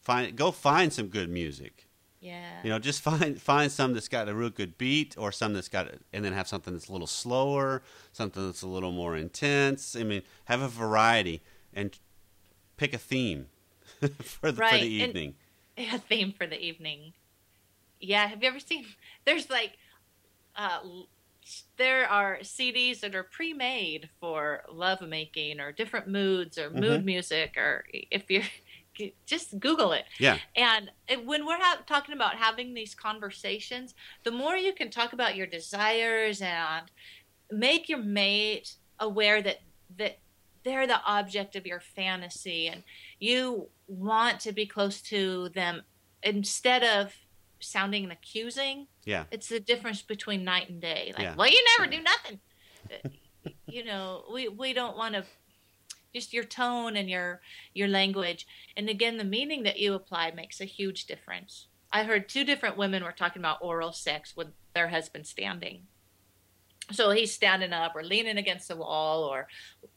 find 0.00 0.36
go 0.36 0.50
find 0.50 0.92
some 0.92 1.08
good 1.08 1.28
music. 1.28 1.86
Yeah. 2.20 2.62
You 2.62 2.68
know, 2.68 2.78
just 2.78 3.00
find 3.00 3.40
find 3.40 3.72
some 3.72 3.94
that's 3.94 4.08
got 4.08 4.28
a 4.28 4.34
real 4.34 4.50
good 4.50 4.78
beat, 4.78 5.16
or 5.18 5.32
some 5.32 5.54
that's 5.54 5.68
got, 5.68 5.88
and 6.12 6.24
then 6.24 6.32
have 6.32 6.46
something 6.46 6.72
that's 6.72 6.88
a 6.88 6.92
little 6.92 7.06
slower, 7.06 7.82
something 8.12 8.46
that's 8.46 8.62
a 8.62 8.68
little 8.68 8.92
more 8.92 9.16
intense. 9.16 9.96
I 9.96 10.04
mean, 10.04 10.22
have 10.44 10.60
a 10.60 10.68
variety 10.68 11.42
and 11.72 11.98
pick 12.76 12.94
a 12.94 12.98
theme 12.98 13.46
for 14.22 14.52
the 14.52 14.60
Right, 14.60 14.72
for 14.72 14.78
the 14.78 14.86
evening. 14.86 15.34
a 15.78 15.98
theme 15.98 16.32
for 16.32 16.46
the 16.46 16.60
evening. 16.60 17.14
Yeah, 18.00 18.26
have 18.28 18.42
you 18.42 18.48
ever 18.48 18.60
seen? 18.60 18.86
There's 19.24 19.50
like, 19.50 19.72
uh, 20.56 20.80
there 21.76 22.08
are 22.08 22.38
CDs 22.42 23.00
that 23.00 23.14
are 23.14 23.24
pre-made 23.24 24.08
for 24.20 24.62
lovemaking 24.70 25.60
or 25.60 25.72
different 25.72 26.08
moods 26.08 26.58
or 26.58 26.70
mood 26.70 26.98
mm-hmm. 26.98 27.04
music, 27.04 27.56
or 27.56 27.84
if 27.92 28.30
you're 28.30 28.42
just 29.26 29.58
Google 29.58 29.92
it. 29.92 30.04
Yeah, 30.18 30.38
And 30.56 30.90
when 31.24 31.46
we're 31.46 31.58
ha- 31.58 31.82
talking 31.86 32.14
about 32.14 32.36
having 32.36 32.74
these 32.74 32.94
conversations, 32.94 33.94
the 34.24 34.30
more 34.30 34.56
you 34.56 34.72
can 34.72 34.90
talk 34.90 35.12
about 35.12 35.36
your 35.36 35.46
desires 35.46 36.42
and 36.42 36.90
make 37.50 37.88
your 37.88 38.02
mate 38.02 38.76
aware 38.98 39.42
that 39.42 39.60
that 39.96 40.18
they're 40.62 40.86
the 40.86 41.02
object 41.04 41.56
of 41.56 41.66
your 41.66 41.80
fantasy 41.80 42.68
and 42.68 42.82
you 43.18 43.68
want 43.88 44.40
to 44.40 44.52
be 44.52 44.66
close 44.66 45.00
to 45.00 45.48
them 45.50 45.82
instead 46.22 46.84
of 46.84 47.14
sounding 47.60 48.04
and 48.04 48.12
accusing. 48.12 48.86
yeah, 49.04 49.24
It's 49.30 49.48
the 49.48 49.60
difference 49.60 50.02
between 50.02 50.44
night 50.44 50.68
and 50.68 50.80
day. 50.80 51.12
Like, 51.16 51.22
Yeah. 51.22 51.34
well, 51.36 51.48
you 51.48 51.64
never 51.78 51.90
do 51.90 52.02
nothing. 52.02 52.40
You 53.66 53.84
know, 53.84 54.24
we 54.30 54.48
we 54.48 54.74
don't 54.74 54.98
want 54.98 55.14
to 55.14 55.24
just 56.14 56.32
your 56.32 56.44
tone 56.44 56.96
and 56.96 57.08
your 57.08 57.40
your 57.72 57.88
language 57.88 58.46
and 58.76 58.88
again 58.88 59.16
the 59.16 59.24
meaning 59.24 59.62
that 59.62 59.78
you 59.78 59.94
apply 59.94 60.30
makes 60.32 60.60
a 60.60 60.64
huge 60.64 61.06
difference 61.06 61.68
i 61.92 62.02
heard 62.02 62.28
two 62.28 62.44
different 62.44 62.76
women 62.76 63.04
were 63.04 63.12
talking 63.12 63.40
about 63.40 63.58
oral 63.62 63.92
sex 63.92 64.36
with 64.36 64.48
their 64.74 64.88
husband 64.88 65.26
standing 65.26 65.82
so 66.90 67.10
he's 67.12 67.32
standing 67.32 67.72
up 67.72 67.94
or 67.94 68.02
leaning 68.02 68.38
against 68.38 68.66
the 68.66 68.76
wall 68.76 69.22
or 69.22 69.46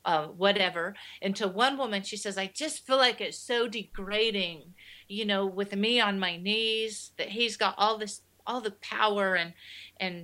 uh, 0.05 0.27
whatever 0.27 0.95
and 1.21 1.35
to 1.35 1.47
one 1.47 1.77
woman 1.77 2.03
she 2.03 2.15
says 2.17 2.37
i 2.37 2.45
just 2.45 2.85
feel 2.85 2.97
like 2.97 3.19
it's 3.19 3.39
so 3.39 3.67
degrading 3.67 4.73
you 5.13 5.25
know 5.25 5.45
with 5.59 5.71
me 5.75 5.99
on 6.07 6.19
my 6.19 6.37
knees 6.37 7.11
that 7.17 7.29
he's 7.29 7.55
got 7.57 7.73
all 7.77 7.97
this 7.97 8.21
all 8.47 8.61
the 8.61 8.71
power 8.93 9.35
and 9.35 9.53
and 9.97 10.15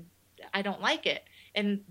i 0.54 0.62
don't 0.62 0.82
like 0.82 1.06
it 1.06 1.23
and 1.56 1.82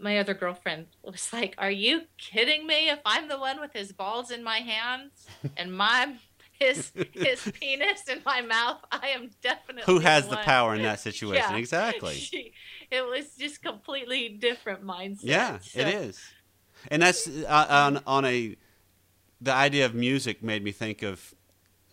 my 0.00 0.18
other 0.18 0.32
girlfriend 0.32 0.86
was 1.02 1.30
like, 1.34 1.54
"Are 1.58 1.70
you 1.70 2.02
kidding 2.16 2.66
me? 2.66 2.88
If 2.88 3.00
I'm 3.04 3.28
the 3.28 3.38
one 3.38 3.60
with 3.60 3.74
his 3.74 3.92
balls 3.92 4.30
in 4.30 4.42
my 4.42 4.60
hands 4.72 5.26
and 5.58 5.68
my 5.76 6.14
his 6.58 6.92
his 7.12 7.40
penis 7.60 8.08
in 8.08 8.22
my 8.24 8.40
mouth, 8.40 8.80
I 8.90 9.08
am 9.08 9.28
definitely 9.42 9.82
Who 9.92 9.98
has 10.00 10.28
the 10.28 10.36
one. 10.36 10.44
power 10.44 10.74
in 10.74 10.82
that 10.82 11.00
situation? 11.08 11.50
Yeah. 11.50 11.56
Exactly. 11.58 12.14
She, 12.30 12.52
it 12.90 13.02
was 13.04 13.26
just 13.38 13.62
completely 13.62 14.30
different 14.30 14.82
mindset. 14.82 15.24
Yeah, 15.36 15.58
So- 15.58 15.80
it 15.80 15.88
is, 15.88 16.16
and 16.90 17.02
that's 17.02 17.28
uh, 17.28 17.66
on 17.68 18.00
on 18.06 18.24
a. 18.24 18.56
The 19.42 19.52
idea 19.52 19.84
of 19.84 19.94
music 19.94 20.42
made 20.42 20.64
me 20.64 20.72
think 20.72 21.02
of. 21.02 21.34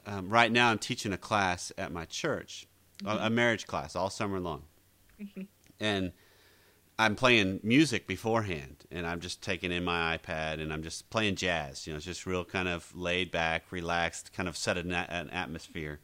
Um, 0.05 0.29
right 0.29 0.51
now, 0.51 0.69
I'm 0.69 0.79
teaching 0.79 1.13
a 1.13 1.17
class 1.17 1.71
at 1.77 1.91
my 1.91 2.05
church, 2.05 2.67
a, 3.05 3.17
a 3.27 3.29
marriage 3.29 3.65
class, 3.67 3.95
all 3.95 4.09
summer 4.09 4.39
long, 4.39 4.63
and 5.79 6.11
I'm 6.99 7.15
playing 7.15 7.59
music 7.63 8.05
beforehand, 8.05 8.85
and 8.91 9.07
I'm 9.07 9.19
just 9.21 9.41
taking 9.41 9.71
in 9.71 9.83
my 9.83 10.17
iPad 10.17 10.61
and 10.61 10.71
I'm 10.71 10.83
just 10.83 11.09
playing 11.09 11.35
jazz. 11.35 11.87
You 11.87 11.93
know, 11.93 11.97
it's 11.97 12.05
just 12.05 12.25
real 12.25 12.43
kind 12.45 12.67
of 12.67 12.95
laid 12.95 13.31
back, 13.31 13.71
relaxed, 13.71 14.31
kind 14.33 14.47
of 14.49 14.55
set 14.57 14.77
an, 14.77 14.91
an 14.91 15.29
atmosphere. 15.31 15.99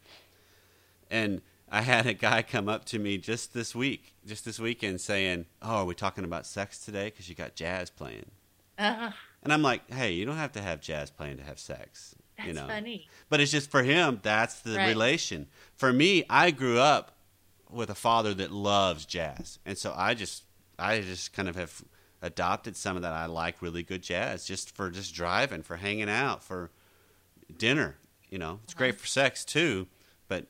And 1.11 1.41
I 1.71 1.81
had 1.81 2.07
a 2.07 2.13
guy 2.13 2.41
come 2.41 2.67
up 2.69 2.85
to 2.85 2.99
me 2.99 3.17
just 3.17 3.53
this 3.53 3.75
week, 3.75 4.13
just 4.25 4.45
this 4.45 4.59
weekend, 4.59 5.01
saying, 5.01 5.45
"Oh, 5.61 5.77
are 5.77 5.85
we 5.85 5.93
talking 5.93 6.23
about 6.23 6.45
sex 6.47 6.79
today? 6.83 7.05
Because 7.05 7.29
you 7.29 7.35
got 7.35 7.55
jazz 7.55 7.89
playing." 7.89 8.31
Uh, 8.77 9.11
And 9.43 9.53
I'm 9.53 9.61
like, 9.61 9.89
"Hey, 9.91 10.11
you 10.13 10.25
don't 10.25 10.37
have 10.37 10.51
to 10.53 10.61
have 10.61 10.81
jazz 10.81 11.11
playing 11.11 11.37
to 11.37 11.43
have 11.43 11.59
sex." 11.59 12.15
That's 12.39 12.47
you 12.47 12.53
know, 12.53 12.67
funny. 12.67 13.07
but 13.29 13.39
it's 13.39 13.51
just 13.51 13.69
for 13.69 13.83
him. 13.83 14.19
That's 14.23 14.59
the 14.61 14.75
Right. 14.77 14.87
relation. 14.87 15.47
For 15.75 15.93
me, 15.93 16.23
I 16.29 16.51
grew 16.51 16.79
up 16.79 17.17
with 17.69 17.89
a 17.89 17.95
father 17.95 18.33
that 18.33 18.51
loves 18.51 19.05
jazz, 19.05 19.59
and 19.65 19.77
so 19.77 19.93
I 19.95 20.13
just, 20.13 20.43
I 20.77 21.01
just 21.01 21.33
kind 21.33 21.47
of 21.47 21.55
have 21.55 21.83
adopted 22.21 22.75
some 22.75 22.95
of 22.95 23.01
that. 23.03 23.13
I 23.13 23.25
like 23.27 23.61
really 23.61 23.83
good 23.83 24.01
jazz, 24.01 24.45
just 24.45 24.75
for 24.75 24.89
just 24.89 25.13
driving, 25.13 25.61
for 25.63 25.77
hanging 25.77 26.09
out, 26.09 26.43
for 26.43 26.71
dinner. 27.55 27.97
You 28.29 28.37
know, 28.37 28.59
it's 28.63 28.73
great 28.73 28.95
uh-huh. 28.95 28.99
for 28.99 29.07
sex 29.07 29.43
too, 29.45 29.87
but 30.27 30.45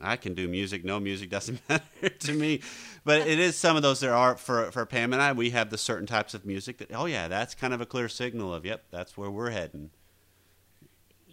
I 0.00 0.16
can 0.16 0.34
do 0.34 0.48
music. 0.48 0.84
No 0.84 1.00
music 1.00 1.30
doesn't 1.30 1.60
matter 1.68 2.08
to 2.08 2.32
me. 2.32 2.60
But 3.04 3.26
it 3.26 3.38
is 3.38 3.56
some 3.56 3.76
of 3.76 3.82
those 3.82 4.00
there 4.00 4.14
are 4.14 4.36
for 4.36 4.70
for 4.70 4.86
Pam 4.86 5.12
and 5.12 5.20
I. 5.20 5.32
We 5.32 5.50
have 5.50 5.70
the 5.70 5.78
certain 5.78 6.06
types 6.06 6.34
of 6.34 6.44
music 6.44 6.78
that 6.78 6.90
oh 6.94 7.06
yeah, 7.06 7.28
that's 7.28 7.54
kind 7.54 7.74
of 7.74 7.80
a 7.80 7.86
clear 7.86 8.08
signal 8.08 8.54
of 8.54 8.64
yep, 8.64 8.84
that's 8.90 9.16
where 9.16 9.30
we're 9.30 9.50
heading. 9.50 9.90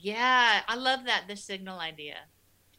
Yeah, 0.02 0.62
I 0.68 0.76
love 0.76 1.06
that 1.06 1.26
the 1.28 1.36
signal 1.36 1.80
idea. 1.80 2.16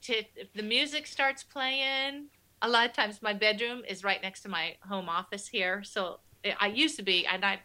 To, 0.03 0.15
if 0.35 0.53
the 0.55 0.63
music 0.63 1.07
starts 1.07 1.45
playing, 1.45 2.31
a 2.61 2.69
lot 2.69 2.87
of 2.87 2.93
times 2.93 3.23
my 3.23 3.33
bedroom 3.33 3.83
is 3.89 4.03
right 4.03 4.21
next 4.21 4.43
to 4.43 4.49
my 4.49 4.77
home 4.89 5.09
office 5.09 5.47
here. 5.49 5.85
So 5.85 6.21
I- 6.45 6.57
I 6.61 6.67
used 6.67 6.97
to 6.97 7.03
be, 7.05 7.25
and 7.27 7.45
I'm 7.45 7.61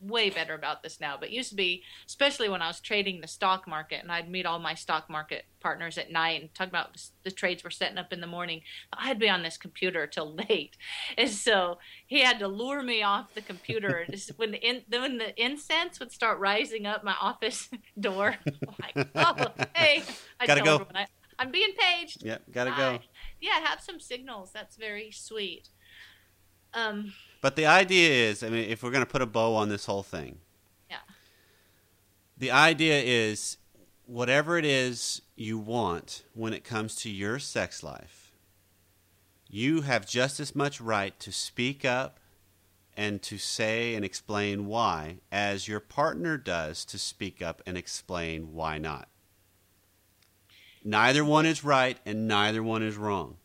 way 0.00 0.30
better 0.30 0.54
about 0.54 0.82
this 0.82 1.00
now, 1.00 1.16
but 1.18 1.30
used 1.30 1.50
to 1.50 1.56
be, 1.56 1.82
especially 2.06 2.48
when 2.48 2.62
I 2.62 2.68
was 2.68 2.80
trading 2.80 3.20
the 3.20 3.28
stock 3.28 3.66
market 3.66 4.02
and 4.02 4.12
I'd 4.12 4.30
meet 4.30 4.46
all 4.46 4.58
my 4.58 4.74
stock 4.74 5.10
market 5.10 5.44
partners 5.60 5.98
at 5.98 6.10
night 6.10 6.40
and 6.40 6.54
talk 6.54 6.68
about 6.68 6.96
the 7.24 7.30
trades 7.30 7.64
we're 7.64 7.70
setting 7.70 7.98
up 7.98 8.12
in 8.12 8.20
the 8.20 8.26
morning. 8.26 8.62
I'd 8.92 9.18
be 9.18 9.28
on 9.28 9.42
this 9.42 9.56
computer 9.56 10.06
till 10.06 10.34
late. 10.48 10.76
And 11.16 11.30
so 11.30 11.78
he 12.06 12.20
had 12.20 12.38
to 12.38 12.48
lure 12.48 12.82
me 12.82 13.02
off 13.02 13.34
the 13.34 13.42
computer. 13.42 14.06
When 14.36 14.52
the 14.52 14.58
in, 14.58 14.82
when 14.90 15.18
the 15.18 15.42
incense 15.42 15.98
would 16.00 16.12
start 16.12 16.38
rising 16.38 16.86
up 16.86 17.02
my 17.02 17.14
office 17.20 17.68
door, 18.00 18.36
I'm 18.46 18.74
like, 18.80 19.08
oh, 19.14 19.46
hey, 19.74 20.02
I 20.38 20.46
Gotta 20.46 20.62
go. 20.62 20.86
I, 20.94 21.06
I'm 21.38 21.50
being 21.50 21.72
paged. 21.78 22.24
Yep, 22.24 22.42
gotta 22.52 22.70
go. 22.70 22.98
Yeah, 23.40 23.60
have 23.64 23.80
some 23.80 24.00
signals. 24.00 24.50
That's 24.52 24.76
very 24.76 25.10
sweet. 25.10 25.68
Um, 26.74 27.12
But 27.40 27.56
the 27.56 27.66
idea 27.66 28.30
is, 28.30 28.42
I 28.42 28.48
mean, 28.48 28.68
if 28.68 28.82
we're 28.82 28.90
going 28.90 29.04
to 29.04 29.10
put 29.10 29.22
a 29.22 29.26
bow 29.26 29.54
on 29.54 29.68
this 29.68 29.86
whole 29.86 30.02
thing, 30.02 30.38
Yeah. 30.90 30.98
The 32.36 32.50
idea 32.50 33.00
is 33.00 33.58
whatever 34.06 34.58
it 34.58 34.64
is 34.64 35.22
you 35.36 35.58
want 35.58 36.24
when 36.34 36.52
it 36.52 36.64
comes 36.64 36.96
to 36.96 37.10
your 37.10 37.38
sex 37.38 37.82
life, 37.82 38.32
you 39.48 39.82
have 39.82 40.06
just 40.06 40.40
as 40.40 40.54
much 40.54 40.80
right 40.80 41.18
to 41.20 41.32
speak 41.32 41.84
up 41.84 42.18
and 42.96 43.22
to 43.22 43.38
say 43.38 43.94
and 43.94 44.04
explain 44.04 44.66
why 44.66 45.18
as 45.30 45.68
your 45.68 45.80
partner 45.80 46.36
does 46.36 46.84
to 46.84 46.98
speak 46.98 47.40
up 47.40 47.62
and 47.64 47.78
explain 47.78 48.52
why 48.52 48.76
not. 48.76 49.08
Neither 50.82 51.24
one 51.24 51.46
is 51.46 51.62
right 51.62 51.98
and 52.04 52.26
neither 52.26 52.62
one 52.62 52.82
is 52.82 52.96
wrong. 52.96 53.36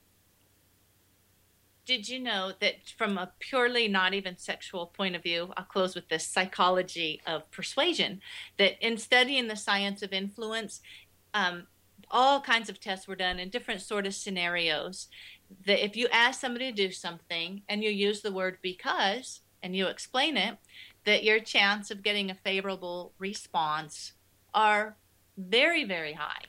Did 1.86 2.08
you 2.08 2.20
know 2.20 2.54
that 2.62 2.76
from 2.98 3.18
a 3.18 3.32
purely 3.40 3.88
not 3.88 4.14
even 4.14 4.38
sexual 4.38 4.88
point 4.88 5.16
of 5.16 5.24
view, 5.24 5.54
I'll 5.58 5.66
close 5.66 5.96
with 5.96 6.08
this 6.10 6.26
psychology 6.26 7.22
of 7.28 7.50
persuasion, 7.52 8.22
that 8.58 8.86
in 8.86 8.98
studying 8.98 9.48
the 9.48 9.56
science 9.56 10.02
of 10.02 10.14
influence, 10.14 10.82
um, 11.34 11.68
all 12.10 12.42
kinds 12.42 12.70
of 12.70 12.80
tests 12.80 13.08
were 13.08 13.16
done 13.16 13.40
in 13.40 13.50
different 13.50 13.82
sort 13.82 14.06
of 14.06 14.14
scenarios. 14.14 15.08
That 15.66 15.84
if 15.84 15.96
you 15.96 16.08
ask 16.12 16.40
somebody 16.40 16.72
to 16.72 16.76
do 16.76 16.92
something 16.92 17.64
and 17.68 17.84
you 17.84 17.90
use 17.90 18.22
the 18.22 18.32
word 18.32 18.60
because 18.62 19.42
and 19.62 19.76
you 19.76 19.88
explain 19.88 20.38
it, 20.38 20.58
that 21.06 21.24
your 21.24 21.40
chance 21.40 21.92
of 21.92 22.04
getting 22.04 22.32
a 22.32 22.36
favorable 22.36 23.14
response 23.20 24.14
are 24.54 24.96
very, 25.38 25.84
very 25.84 26.14
high. 26.14 26.44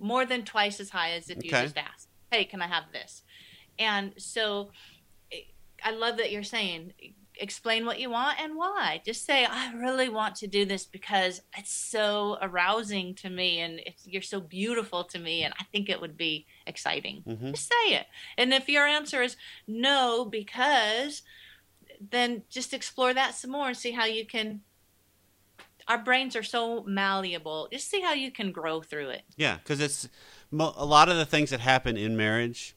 More 0.00 0.26
than 0.26 0.44
twice 0.44 0.80
as 0.80 0.90
high 0.90 1.12
as 1.12 1.30
if 1.30 1.42
you 1.44 1.50
just 1.50 1.78
ask, 1.78 2.08
hey, 2.30 2.44
can 2.44 2.60
I 2.60 2.66
have 2.66 2.84
this? 2.92 3.22
And 3.78 4.14
so 4.18 4.70
eh, 5.32 5.40
I 5.82 5.92
love 5.92 6.16
that 6.18 6.32
you're 6.32 6.42
saying 6.42 6.92
explain 7.36 7.84
what 7.84 7.98
you 7.98 8.10
want 8.10 8.40
and 8.40 8.56
why. 8.56 9.02
Just 9.04 9.26
say 9.26 9.44
I 9.44 9.72
really 9.74 10.08
want 10.08 10.36
to 10.36 10.46
do 10.46 10.64
this 10.64 10.84
because 10.84 11.42
it's 11.56 11.72
so 11.72 12.38
arousing 12.40 13.14
to 13.16 13.30
me 13.30 13.60
and 13.60 13.80
it's, 13.84 14.06
you're 14.06 14.22
so 14.22 14.40
beautiful 14.40 15.04
to 15.04 15.18
me 15.18 15.42
and 15.42 15.54
I 15.58 15.64
think 15.64 15.88
it 15.88 16.00
would 16.00 16.16
be 16.16 16.46
exciting. 16.66 17.22
Mhm. 17.26 17.50
Just 17.52 17.68
say 17.68 17.94
it. 17.94 18.06
And 18.38 18.52
if 18.52 18.68
your 18.68 18.86
answer 18.86 19.22
is 19.22 19.36
no 19.66 20.24
because 20.24 21.22
then 22.00 22.42
just 22.48 22.72
explore 22.74 23.14
that 23.14 23.34
some 23.34 23.50
more 23.50 23.68
and 23.68 23.76
see 23.76 23.92
how 23.92 24.04
you 24.04 24.26
can 24.26 24.60
our 25.86 25.98
brains 25.98 26.34
are 26.34 26.42
so 26.42 26.82
malleable. 26.84 27.68
Just 27.70 27.90
see 27.90 28.00
how 28.00 28.14
you 28.14 28.30
can 28.30 28.52
grow 28.52 28.80
through 28.80 29.10
it. 29.10 29.22
Yeah, 29.36 29.58
because 29.58 29.80
it's 29.80 30.08
a 30.50 30.86
lot 30.86 31.10
of 31.10 31.16
the 31.18 31.26
things 31.26 31.50
that 31.50 31.60
happen 31.60 31.98
in 31.98 32.16
marriage 32.16 32.74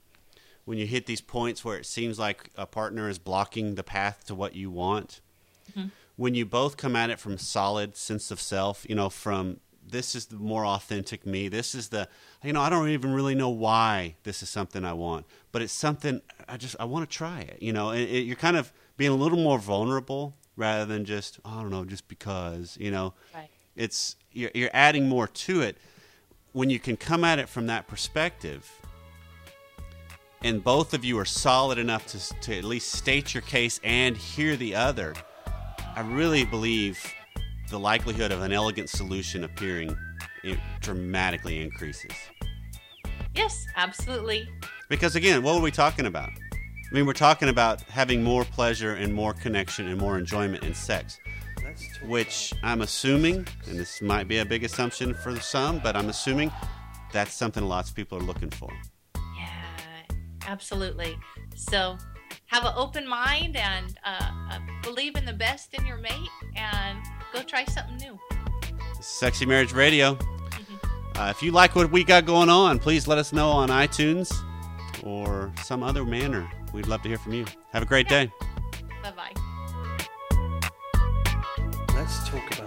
when 0.68 0.78
you 0.78 0.86
hit 0.86 1.06
these 1.06 1.22
points 1.22 1.64
where 1.64 1.78
it 1.78 1.86
seems 1.86 2.20
like 2.20 2.50
a 2.58 2.66
partner 2.66 3.08
is 3.08 3.18
blocking 3.18 3.76
the 3.76 3.84
path 3.84 4.26
to 4.26 4.36
what 4.36 4.54
you 4.54 4.70
want. 4.70 5.22
Mm-hmm. 5.72 5.88
When 6.18 6.36
you 6.36 6.46
both 6.46 6.76
come 6.76 6.94
at 6.94 7.10
it 7.10 7.20
from 7.20 7.38
solid 7.38 7.96
sense 7.96 8.32
of 8.32 8.42
self, 8.42 8.86
you 8.90 8.94
know, 8.94 9.10
from 9.10 9.62
this 9.90 10.14
is 10.14 10.26
the 10.26 10.36
more 10.36 10.66
authentic 10.66 11.26
me. 11.26 11.48
This 11.48 11.74
is 11.74 11.88
the, 11.88 12.10
you 12.44 12.52
know, 12.52 12.60
I 12.60 12.70
don't 12.70 12.90
even 12.90 13.14
really 13.14 13.34
know 13.34 13.48
why 13.48 14.16
this 14.24 14.44
is 14.44 14.50
something 14.50 14.84
I 14.84 14.92
want, 14.92 15.26
but 15.54 15.62
it's 15.62 15.72
something 15.72 16.22
I 16.50 16.58
just 16.58 16.76
I 16.82 16.84
want 16.84 17.10
to 17.10 17.18
try 17.18 17.40
it. 17.40 17.62
You 17.62 17.72
know, 17.72 17.92
and 17.92 18.02
it, 18.02 18.26
you're 18.26 18.36
kind 18.36 18.58
of 18.58 18.74
being 18.98 19.12
a 19.12 19.16
little 19.16 19.38
more 19.38 19.60
vulnerable 19.60 20.36
rather 20.58 20.86
than 20.86 21.06
just 21.06 21.40
oh, 21.46 21.60
I 21.60 21.62
don't 21.62 21.72
know, 21.72 21.86
just 21.86 22.10
because. 22.10 22.78
You 22.78 22.92
know, 22.92 23.14
Right. 23.34 23.48
it's 23.78 24.18
you're, 24.34 24.52
you're 24.54 24.70
adding 24.74 25.08
more 25.08 25.28
to 25.30 25.62
it 25.62 25.78
when 26.52 26.70
you 26.70 26.78
can 26.80 26.98
come 26.98 27.24
at 27.24 27.40
it 27.40 27.48
from 27.48 27.68
that 27.68 27.88
perspective 27.88 28.70
and 30.44 30.64
both 30.64 30.94
of 30.94 31.04
you 31.04 31.18
are 31.18 31.26
solid 31.26 31.78
enough 31.78 32.06
to, 32.08 32.34
to 32.42 32.58
at 32.58 32.64
least 32.64 32.92
state 32.92 33.34
your 33.34 33.42
case 33.42 33.80
and 33.84 34.16
hear 34.16 34.56
the 34.56 34.76
other 34.76 35.14
i 35.96 36.02
really 36.02 36.46
believe 36.46 37.00
the 37.70 37.80
likelihood 37.80 38.32
of 38.32 38.42
an 38.42 38.52
elegant 38.52 38.90
solution 38.90 39.44
appearing 39.44 39.96
it 40.44 40.60
dramatically 40.82 41.62
increases 41.62 42.12
Yes, 43.36 43.68
absolutely. 43.76 44.50
because 44.90 45.16
again 45.16 45.44
what 45.44 45.56
were 45.56 45.62
we 45.62 45.72
talking 45.72 46.06
about 46.06 46.30
i 46.30 46.94
mean 46.94 47.06
we're 47.06 47.14
talking 47.14 47.50
about 47.50 47.82
having 47.84 48.24
more 48.24 48.44
pleasure 48.46 48.94
and 48.94 49.14
more 49.14 49.34
connection 49.34 49.88
and 49.88 50.00
more 50.00 50.18
enjoyment 50.18 50.64
in 50.64 50.74
sex 50.74 51.20
which 52.06 52.54
I'm 52.64 52.82
assuming, 52.82 53.48
and 53.68 53.80
this 53.80 54.02
might 54.02 54.28
be 54.28 54.40
a 54.40 54.46
big 54.46 54.64
assumption 54.64 55.14
for 55.14 55.36
some, 55.40 55.80
but 55.80 55.96
I'm 55.96 56.10
assuming 56.10 56.52
that's 57.12 57.34
something 57.34 57.64
lots 57.64 57.90
of 57.90 57.96
people 57.96 58.18
are 58.18 58.22
looking 58.22 58.50
for. 58.50 58.72
Yeah, 60.48 60.52
absolutely. 60.52 61.18
So 61.56 61.98
have 62.48 62.66
an 62.66 62.74
open 62.76 63.08
mind 63.08 63.56
and 63.56 63.98
uh, 64.06 64.32
uh, 64.52 64.60
believe 64.84 65.16
in 65.16 65.26
the 65.26 65.34
best 65.34 65.74
in 65.74 65.86
your 65.86 65.98
mate 65.98 66.30
and 66.56 67.00
go 67.34 67.42
try 67.42 67.66
something 67.66 67.98
new. 67.98 68.18
Sexy 69.02 69.46
Marriage 69.46 69.74
Radio. 69.74 70.18
Uh, 71.16 71.34
if 71.36 71.42
you 71.42 71.52
like 71.52 71.76
what 71.76 71.92
we 71.92 72.04
got 72.04 72.26
going 72.26 72.50
on, 72.50 72.78
please 72.78 73.08
let 73.08 73.18
us 73.18 73.34
know 73.34 73.50
on 73.50 73.70
iTunes 73.70 74.32
or 75.04 75.52
some 75.64 75.82
other 75.82 76.06
manner. 76.06 76.48
We'd 76.74 76.88
love 76.88 77.02
to 77.04 77.08
hear 77.10 77.18
from 77.18 77.34
you. 77.34 77.46
Have 77.74 77.82
a 77.82 77.88
great 77.88 78.08
day. 78.08 78.32
Bye 79.02 79.12
bye. 79.12 79.34
Let's 81.96 82.30
talk 82.30 82.60
about 82.60 82.67